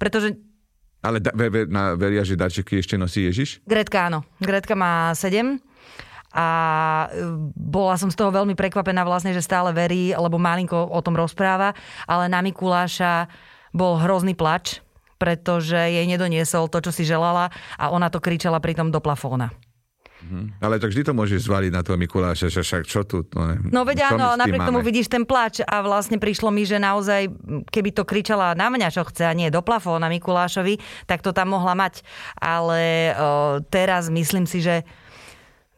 Pretože 0.00 0.40
ale 0.98 1.22
da, 1.22 1.30
ver, 1.34 1.50
ver, 1.50 1.66
na, 1.70 1.94
veria, 1.94 2.26
že 2.26 2.34
darčeky 2.34 2.82
ešte 2.82 2.98
nosí 2.98 3.22
Ježiš? 3.26 3.62
Gretka 3.64 4.10
áno. 4.10 4.26
Gretka 4.42 4.74
má 4.74 5.14
7 5.14 5.58
a 6.34 6.46
e, 7.08 7.24
bola 7.54 7.96
som 7.96 8.12
z 8.12 8.18
toho 8.18 8.34
veľmi 8.34 8.52
prekvapená 8.52 9.06
vlastne, 9.06 9.32
že 9.32 9.44
stále 9.44 9.72
verí, 9.72 10.12
lebo 10.12 10.36
malinko 10.36 10.90
o 10.90 11.00
tom 11.00 11.16
rozpráva, 11.16 11.72
ale 12.04 12.28
na 12.28 12.44
Mikuláša 12.44 13.30
bol 13.72 13.96
hrozný 13.96 14.36
plač, 14.36 14.82
pretože 15.16 15.76
jej 15.76 16.06
nedoniesol 16.06 16.68
to, 16.70 16.78
čo 16.84 16.92
si 16.92 17.02
želala 17.06 17.50
a 17.80 17.90
ona 17.90 18.12
to 18.12 18.22
kričala 18.22 18.60
pritom 18.60 18.92
do 18.92 19.00
plafóna. 19.02 19.50
Mm-hmm. 20.18 20.58
Ale 20.58 20.82
tak 20.82 20.90
vždy 20.90 21.02
to 21.06 21.14
môžeš 21.14 21.46
zvaliť 21.46 21.70
na 21.70 21.86
toho 21.86 21.94
Mikuláša, 21.94 22.50
že 22.50 22.66
však 22.66 22.82
čo 22.90 23.06
tu? 23.06 23.22
No, 23.38 23.54
no 23.70 23.80
veď 23.86 24.10
áno, 24.10 24.34
napriek 24.34 24.66
máme? 24.66 24.70
tomu 24.74 24.80
vidíš 24.82 25.06
ten 25.06 25.22
plač 25.22 25.62
a 25.62 25.78
vlastne 25.78 26.18
prišlo 26.18 26.50
mi, 26.50 26.66
že 26.66 26.82
naozaj, 26.82 27.30
keby 27.70 27.94
to 27.94 28.02
kričala 28.02 28.58
na 28.58 28.66
mňa, 28.66 28.90
čo 28.90 29.06
chce 29.06 29.30
a 29.30 29.32
nie 29.32 29.46
do 29.54 29.62
plafóna 29.62 30.10
Mikulášovi, 30.10 31.06
tak 31.06 31.22
to 31.22 31.30
tam 31.30 31.54
mohla 31.54 31.78
mať. 31.78 32.02
Ale 32.34 33.14
o, 33.14 33.62
teraz 33.70 34.10
myslím 34.10 34.50
si, 34.50 34.58
že 34.58 34.82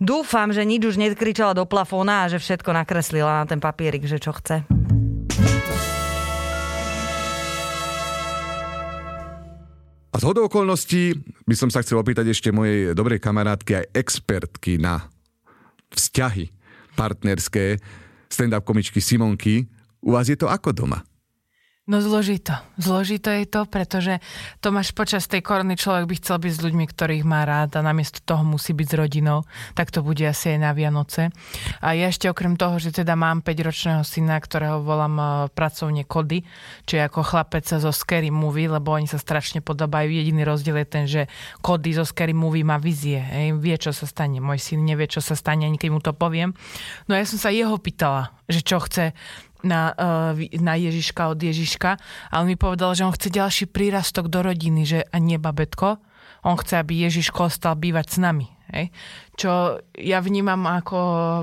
dúfam, 0.01 0.49
že 0.57 0.65
nič 0.65 0.89
už 0.89 0.97
nekričala 0.97 1.53
do 1.53 1.69
plafóna 1.69 2.25
a 2.25 2.31
že 2.33 2.41
všetko 2.41 2.73
nakreslila 2.73 3.45
na 3.45 3.47
ten 3.47 3.61
papierik, 3.61 4.09
že 4.09 4.17
čo 4.17 4.33
chce. 4.33 4.65
Z 10.21 10.29
hodou 10.29 10.53
okolností 10.53 11.17
by 11.49 11.57
som 11.57 11.73
sa 11.73 11.81
chcel 11.81 11.97
opýtať 11.97 12.29
ešte 12.29 12.53
mojej 12.53 12.93
dobrej 12.93 13.25
kamarátky 13.25 13.73
aj 13.73 13.87
expertky 13.97 14.77
na 14.77 15.09
vzťahy 15.97 16.53
partnerské, 16.93 17.81
stand-up 18.29 18.69
komičky 18.69 19.01
Simonky. 19.01 19.65
U 20.05 20.13
vás 20.13 20.29
je 20.29 20.37
to 20.37 20.53
ako 20.53 20.77
doma? 20.77 21.01
No 21.89 22.05
zložito. 22.05 22.53
Zložito 22.77 23.33
je 23.33 23.49
to, 23.49 23.65
pretože 23.65 24.21
Tomáš 24.61 24.93
počas 24.93 25.25
tej 25.25 25.41
korony 25.41 25.81
človek 25.81 26.05
by 26.05 26.15
chcel 26.21 26.37
byť 26.37 26.53
s 26.53 26.61
ľuďmi, 26.61 26.85
ktorých 26.85 27.25
má 27.25 27.49
rád 27.49 27.81
a 27.81 27.81
namiesto 27.81 28.21
toho 28.21 28.45
musí 28.45 28.77
byť 28.77 28.85
s 28.85 28.95
rodinou. 29.01 29.49
Tak 29.73 29.89
to 29.89 30.05
bude 30.05 30.21
asi 30.21 30.55
aj 30.55 30.59
na 30.61 30.77
Vianoce. 30.77 31.33
A 31.81 31.97
ja 31.97 32.13
ešte 32.13 32.29
okrem 32.29 32.61
toho, 32.61 32.77
že 32.77 32.93
teda 32.93 33.17
mám 33.17 33.41
5-ročného 33.41 34.05
syna, 34.05 34.37
ktorého 34.37 34.85
volám 34.85 35.17
e, 35.17 35.25
pracovne 35.57 36.05
Kody, 36.05 36.45
čiže 36.85 37.01
ako 37.01 37.25
chlapec 37.25 37.65
zo 37.65 37.91
Scary 37.91 38.29
Movie, 38.29 38.69
lebo 38.69 38.93
oni 38.93 39.09
sa 39.09 39.17
strašne 39.17 39.65
podobajú. 39.65 40.13
Jediný 40.13 40.45
rozdiel 40.45 40.85
je 40.85 40.87
ten, 40.87 41.05
že 41.09 41.33
Kody 41.65 41.97
zo 41.97 42.05
Scary 42.05 42.37
Movie 42.37 42.61
má 42.61 42.77
vizie. 42.77 43.25
Hej, 43.25 43.57
vie, 43.57 43.75
čo 43.81 43.97
sa 43.97 44.05
stane. 44.05 44.37
Môj 44.37 44.61
syn 44.61 44.85
nevie, 44.85 45.09
čo 45.09 45.25
sa 45.25 45.33
stane, 45.33 45.65
ani 45.65 45.81
keď 45.81 45.91
mu 45.91 46.05
to 46.05 46.13
poviem. 46.13 46.53
No 47.09 47.17
ja 47.17 47.25
som 47.25 47.41
sa 47.41 47.49
jeho 47.49 47.81
pýtala, 47.81 48.37
že 48.47 48.61
čo 48.63 48.79
chce 48.85 49.17
na, 49.63 49.95
uh, 49.95 50.37
na 50.61 50.75
Ježiška 50.77 51.33
od 51.33 51.39
Ježiška, 51.41 51.97
ale 52.31 52.45
mi 52.45 52.57
povedal, 52.57 52.93
že 52.95 53.07
on 53.07 53.15
chce 53.15 53.29
ďalší 53.33 53.65
prírastok 53.71 54.29
do 54.29 54.45
rodiny, 54.45 54.83
že 54.87 55.01
a 55.09 55.17
nie 55.19 55.41
babetko. 55.41 56.01
On 56.45 56.57
chce, 56.57 56.81
aby 56.81 57.05
Ježiško 57.05 57.53
ostal 57.53 57.77
bývať 57.77 58.17
s 58.17 58.19
nami. 58.21 58.47
Hej? 58.71 58.95
Čo 59.35 59.83
ja 59.99 60.23
vnímam 60.23 60.63
ako 60.69 60.99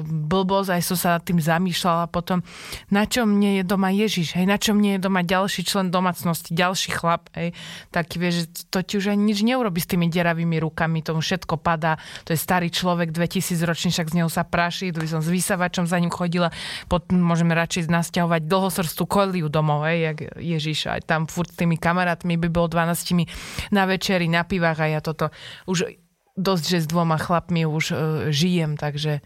blbosť, 0.05 0.79
aj 0.79 0.83
som 0.85 0.97
sa 0.97 1.09
nad 1.17 1.23
tým 1.27 1.43
zamýšľala 1.43 2.07
potom, 2.07 2.39
na 2.87 3.03
čom 3.03 3.35
nie 3.35 3.59
je 3.59 3.63
doma 3.67 3.91
Ježiš, 3.91 4.39
hej? 4.39 4.47
na 4.47 4.55
čom 4.55 4.79
nie 4.79 4.95
je 4.95 5.03
doma 5.03 5.27
ďalší 5.27 5.67
člen 5.67 5.91
domácnosti, 5.91 6.55
ďalší 6.55 6.95
chlap, 6.95 7.27
hej? 7.35 7.51
taký 7.91 8.15
vie, 8.21 8.31
že 8.31 8.43
to 8.71 8.79
ti 8.79 8.95
už 8.95 9.11
ani 9.11 9.33
nič 9.33 9.43
neurobi 9.43 9.83
s 9.83 9.91
tými 9.91 10.07
deravými 10.07 10.55
rukami, 10.63 11.03
tomu 11.03 11.19
všetko 11.19 11.59
padá, 11.59 11.99
to 12.23 12.31
je 12.31 12.39
starý 12.39 12.71
človek, 12.71 13.11
2000 13.11 13.59
ročný, 13.67 13.89
však 13.91 14.07
z 14.07 14.15
neho 14.23 14.29
sa 14.31 14.47
praší, 14.47 14.95
tu 14.95 15.03
by 15.03 15.09
som 15.11 15.19
s 15.19 15.27
vysavačom 15.27 15.83
za 15.83 15.99
ním 15.99 16.13
chodila, 16.13 16.53
potom 16.87 17.19
môžeme 17.19 17.51
radšej 17.51 17.91
nasťahovať 17.91 18.41
dlhosrstú 18.47 19.03
koliu 19.03 19.51
domov, 19.51 19.83
hej? 19.83 20.13
jak 20.13 20.17
Ježiš, 20.39 20.79
aj 20.95 21.01
tam 21.03 21.27
furt 21.27 21.51
s 21.51 21.59
tými 21.59 21.75
kamarátmi 21.75 22.39
by 22.39 22.47
bol 22.47 22.71
12 22.71 23.27
na 23.75 23.83
večeri, 23.83 24.31
na 24.31 24.47
pivách 24.47 24.79
a 24.79 24.87
ja 24.87 24.99
toto 25.03 25.33
už 25.67 26.06
dosť, 26.37 26.63
že 26.69 26.83
s 26.85 26.87
dvoma 26.87 27.17
chlapmi 27.17 27.65
už 27.65 27.85
uh, 27.91 27.97
žijem, 28.29 28.77
takže... 28.77 29.19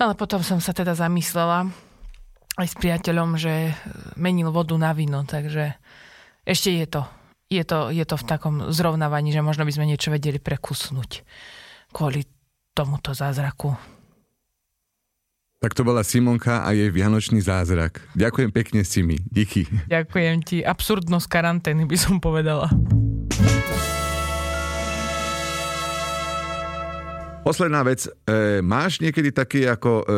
Ale 0.00 0.16
potom 0.16 0.40
som 0.40 0.58
sa 0.58 0.72
teda 0.72 0.96
zamyslela 0.96 1.68
aj 2.58 2.66
s 2.68 2.74
priateľom, 2.76 3.40
že 3.40 3.70
e, 3.70 3.72
menil 4.20 4.52
vodu 4.52 4.76
na 4.76 4.92
víno, 4.92 5.24
takže 5.24 5.76
ešte 6.44 6.74
je 6.74 6.86
to. 6.88 7.02
Je 7.52 7.64
to, 7.64 7.92
je 7.92 8.04
to 8.08 8.16
v 8.16 8.24
takom 8.24 8.72
zrovnávaní, 8.72 9.32
že 9.32 9.44
možno 9.44 9.68
by 9.68 9.72
sme 9.72 9.88
niečo 9.88 10.08
vedeli 10.08 10.40
prekusnúť 10.40 11.24
kvôli 11.92 12.24
tomuto 12.72 13.12
zázraku. 13.12 13.76
Tak 15.60 15.78
to 15.78 15.86
bola 15.86 16.02
Simonka 16.02 16.64
a 16.66 16.74
jej 16.74 16.90
vianočný 16.90 17.38
zázrak. 17.38 18.02
Ďakujem 18.18 18.50
pekne, 18.50 18.80
Simi. 18.82 19.20
Díky. 19.30 19.68
Ďakujem 19.86 20.36
ti. 20.42 20.58
Absurdnosť 20.64 21.28
karantény 21.30 21.86
by 21.86 21.96
som 22.00 22.18
povedala. 22.18 22.72
Posledná 27.42 27.82
vec, 27.82 28.06
e, 28.06 28.62
máš 28.62 29.02
niekedy 29.02 29.34
taký 29.34 29.66
ako, 29.66 30.06
e, 30.06 30.14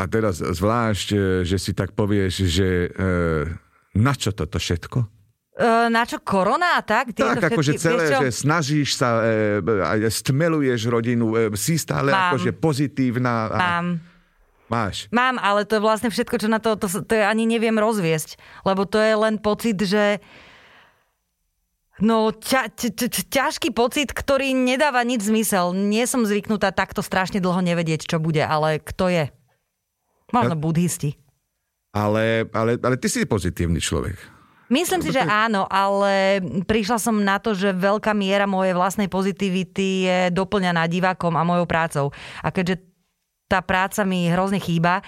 a 0.00 0.04
teraz 0.08 0.40
zvlášť, 0.40 1.08
e, 1.12 1.18
že 1.44 1.60
si 1.60 1.76
tak 1.76 1.92
povieš, 1.92 2.34
že 2.48 2.88
e, 2.88 3.04
na 3.92 4.16
čo 4.16 4.32
toto 4.32 4.56
všetko? 4.56 4.98
E, 5.60 5.92
na 5.92 6.08
čo 6.08 6.24
korona 6.24 6.80
tak? 6.80 7.12
Tieto 7.12 7.36
tak, 7.36 7.52
akože 7.52 7.76
celé, 7.76 8.08
že 8.16 8.28
snažíš 8.32 8.96
sa, 8.96 9.20
e, 9.20 10.08
stmeluješ 10.08 10.88
rodinu, 10.88 11.36
e, 11.36 11.52
si 11.60 11.76
stále 11.76 12.16
Mám. 12.16 12.32
akože 12.32 12.50
pozitívna. 12.56 13.52
A... 13.52 13.58
Mám. 13.60 13.86
Máš. 14.72 15.04
Mám, 15.12 15.36
ale 15.36 15.68
to 15.68 15.76
je 15.76 15.84
vlastne 15.84 16.08
všetko, 16.08 16.36
čo 16.40 16.48
na 16.48 16.64
to, 16.64 16.80
to, 16.80 16.88
to 16.88 17.12
ani 17.24 17.44
neviem 17.44 17.76
rozviesť. 17.76 18.40
Lebo 18.64 18.88
to 18.88 19.00
je 19.00 19.12
len 19.16 19.36
pocit, 19.36 19.76
že 19.80 20.20
No, 21.98 22.30
ťa, 22.30 22.70
ťa, 22.70 22.88
ťa, 22.94 23.22
ťažký 23.26 23.74
pocit, 23.74 24.14
ktorý 24.14 24.54
nedáva 24.54 25.02
nič 25.02 25.26
zmysel. 25.26 25.74
Nie 25.74 26.06
som 26.06 26.22
zvyknutá 26.22 26.70
takto 26.70 27.02
strašne 27.02 27.42
dlho 27.42 27.58
nevedieť, 27.58 28.06
čo 28.06 28.22
bude, 28.22 28.42
ale 28.42 28.78
kto 28.78 29.10
je? 29.10 29.24
Možno 30.30 30.54
ja, 30.54 30.62
budhisti. 30.62 31.10
Ale, 31.90 32.46
ale, 32.54 32.78
ale 32.78 32.96
ty 33.00 33.10
si 33.10 33.26
pozitívny 33.26 33.82
človek. 33.82 34.14
Myslím 34.68 35.00
si, 35.00 35.10
že 35.16 35.24
áno, 35.24 35.64
ale 35.64 36.44
prišla 36.68 37.00
som 37.00 37.16
na 37.16 37.40
to, 37.40 37.56
že 37.56 37.72
veľká 37.72 38.12
miera 38.12 38.44
mojej 38.44 38.76
vlastnej 38.76 39.08
pozitivity 39.08 40.04
je 40.04 40.18
doplňaná 40.28 40.84
divákom 40.92 41.32
a 41.40 41.42
mojou 41.42 41.64
prácou. 41.64 42.06
A 42.44 42.52
keďže 42.52 42.84
tá 43.48 43.64
práca 43.64 44.04
mi 44.04 44.28
hrozne 44.28 44.60
chýba, 44.60 45.00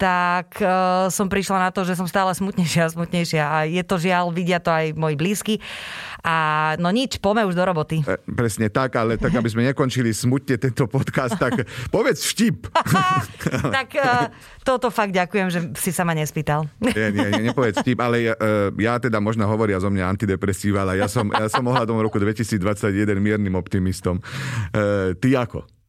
tak 0.00 0.56
uh, 0.64 1.12
som 1.12 1.28
prišla 1.28 1.68
na 1.68 1.70
to, 1.70 1.84
že 1.84 1.92
som 1.92 2.08
stále 2.08 2.32
smutnejšia 2.32 2.88
a 2.88 2.92
smutnejšia 2.96 3.44
a 3.44 3.56
je 3.68 3.84
to 3.84 4.00
žiaľ, 4.00 4.32
vidia 4.32 4.56
to 4.56 4.72
aj 4.72 4.96
moji 4.96 5.12
blízky. 5.20 5.54
A 6.24 6.72
no 6.80 6.88
nič, 6.88 7.20
poďme 7.20 7.44
už 7.44 7.52
do 7.52 7.64
roboty. 7.68 8.00
E, 8.00 8.16
presne 8.24 8.72
tak, 8.72 8.96
ale 8.96 9.20
tak, 9.20 9.36
aby 9.36 9.48
sme 9.52 9.68
nekončili 9.68 10.08
smutne 10.16 10.56
tento 10.56 10.88
podcast, 10.88 11.36
tak 11.36 11.68
povedz 11.94 12.24
vtip. 12.32 12.72
tak 13.76 13.88
uh, 14.00 14.32
toto 14.64 14.88
fakt 14.88 15.12
ďakujem, 15.12 15.46
že 15.52 15.60
si 15.76 15.92
sa 15.92 16.08
ma 16.08 16.16
nespýtal. 16.16 16.64
nie, 16.80 17.12
nie, 17.12 17.28
nie, 17.36 17.52
nepovedz 17.52 17.84
vtip, 17.84 18.00
ale 18.00 18.32
ja, 18.32 18.34
uh, 18.40 18.72
ja 18.80 18.96
teda 18.96 19.20
možno 19.20 19.44
hovoria 19.44 19.76
zo 19.76 19.92
mňa 19.92 20.16
antidepresíva, 20.16 20.88
ale 20.88 20.96
ja 20.96 21.12
som, 21.12 21.28
ja 21.28 21.52
som 21.52 21.60
ohľadom 21.60 22.00
roku 22.00 22.16
2021 22.16 23.20
miernym 23.20 23.52
optimistom. 23.52 24.16
Uh, 24.72 25.12
ty 25.20 25.36
ako? 25.36 25.79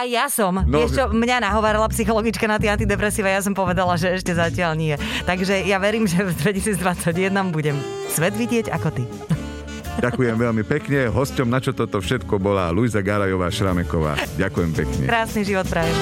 A 0.00 0.08
ja 0.08 0.32
som. 0.32 0.64
No, 0.64 0.80
Vieš 0.80 0.96
čo, 0.96 1.04
mňa 1.12 1.44
nahovarala 1.44 1.84
psychologička 1.92 2.48
na 2.48 2.56
tie 2.56 2.72
antidepresíva, 2.72 3.28
ja 3.28 3.44
som 3.44 3.52
povedala, 3.52 4.00
že 4.00 4.16
ešte 4.16 4.32
zatiaľ 4.32 4.72
nie. 4.72 4.96
Takže 5.28 5.60
ja 5.68 5.76
verím, 5.76 6.08
že 6.08 6.24
v 6.24 6.32
2021 6.40 7.28
budem 7.52 7.76
svet 8.08 8.32
vidieť 8.32 8.72
ako 8.72 8.88
ty. 8.96 9.04
Ďakujem 10.00 10.40
veľmi 10.40 10.64
pekne. 10.64 11.12
Hosťom 11.12 11.52
na 11.52 11.60
čo 11.60 11.76
toto 11.76 12.00
všetko 12.00 12.40
bola 12.40 12.72
Luisa 12.72 13.04
Garajová 13.04 13.52
Šrameková. 13.52 14.16
Ďakujem 14.40 14.70
pekne. 14.72 15.04
Krásny 15.04 15.44
život 15.44 15.68
prajem. 15.68 15.92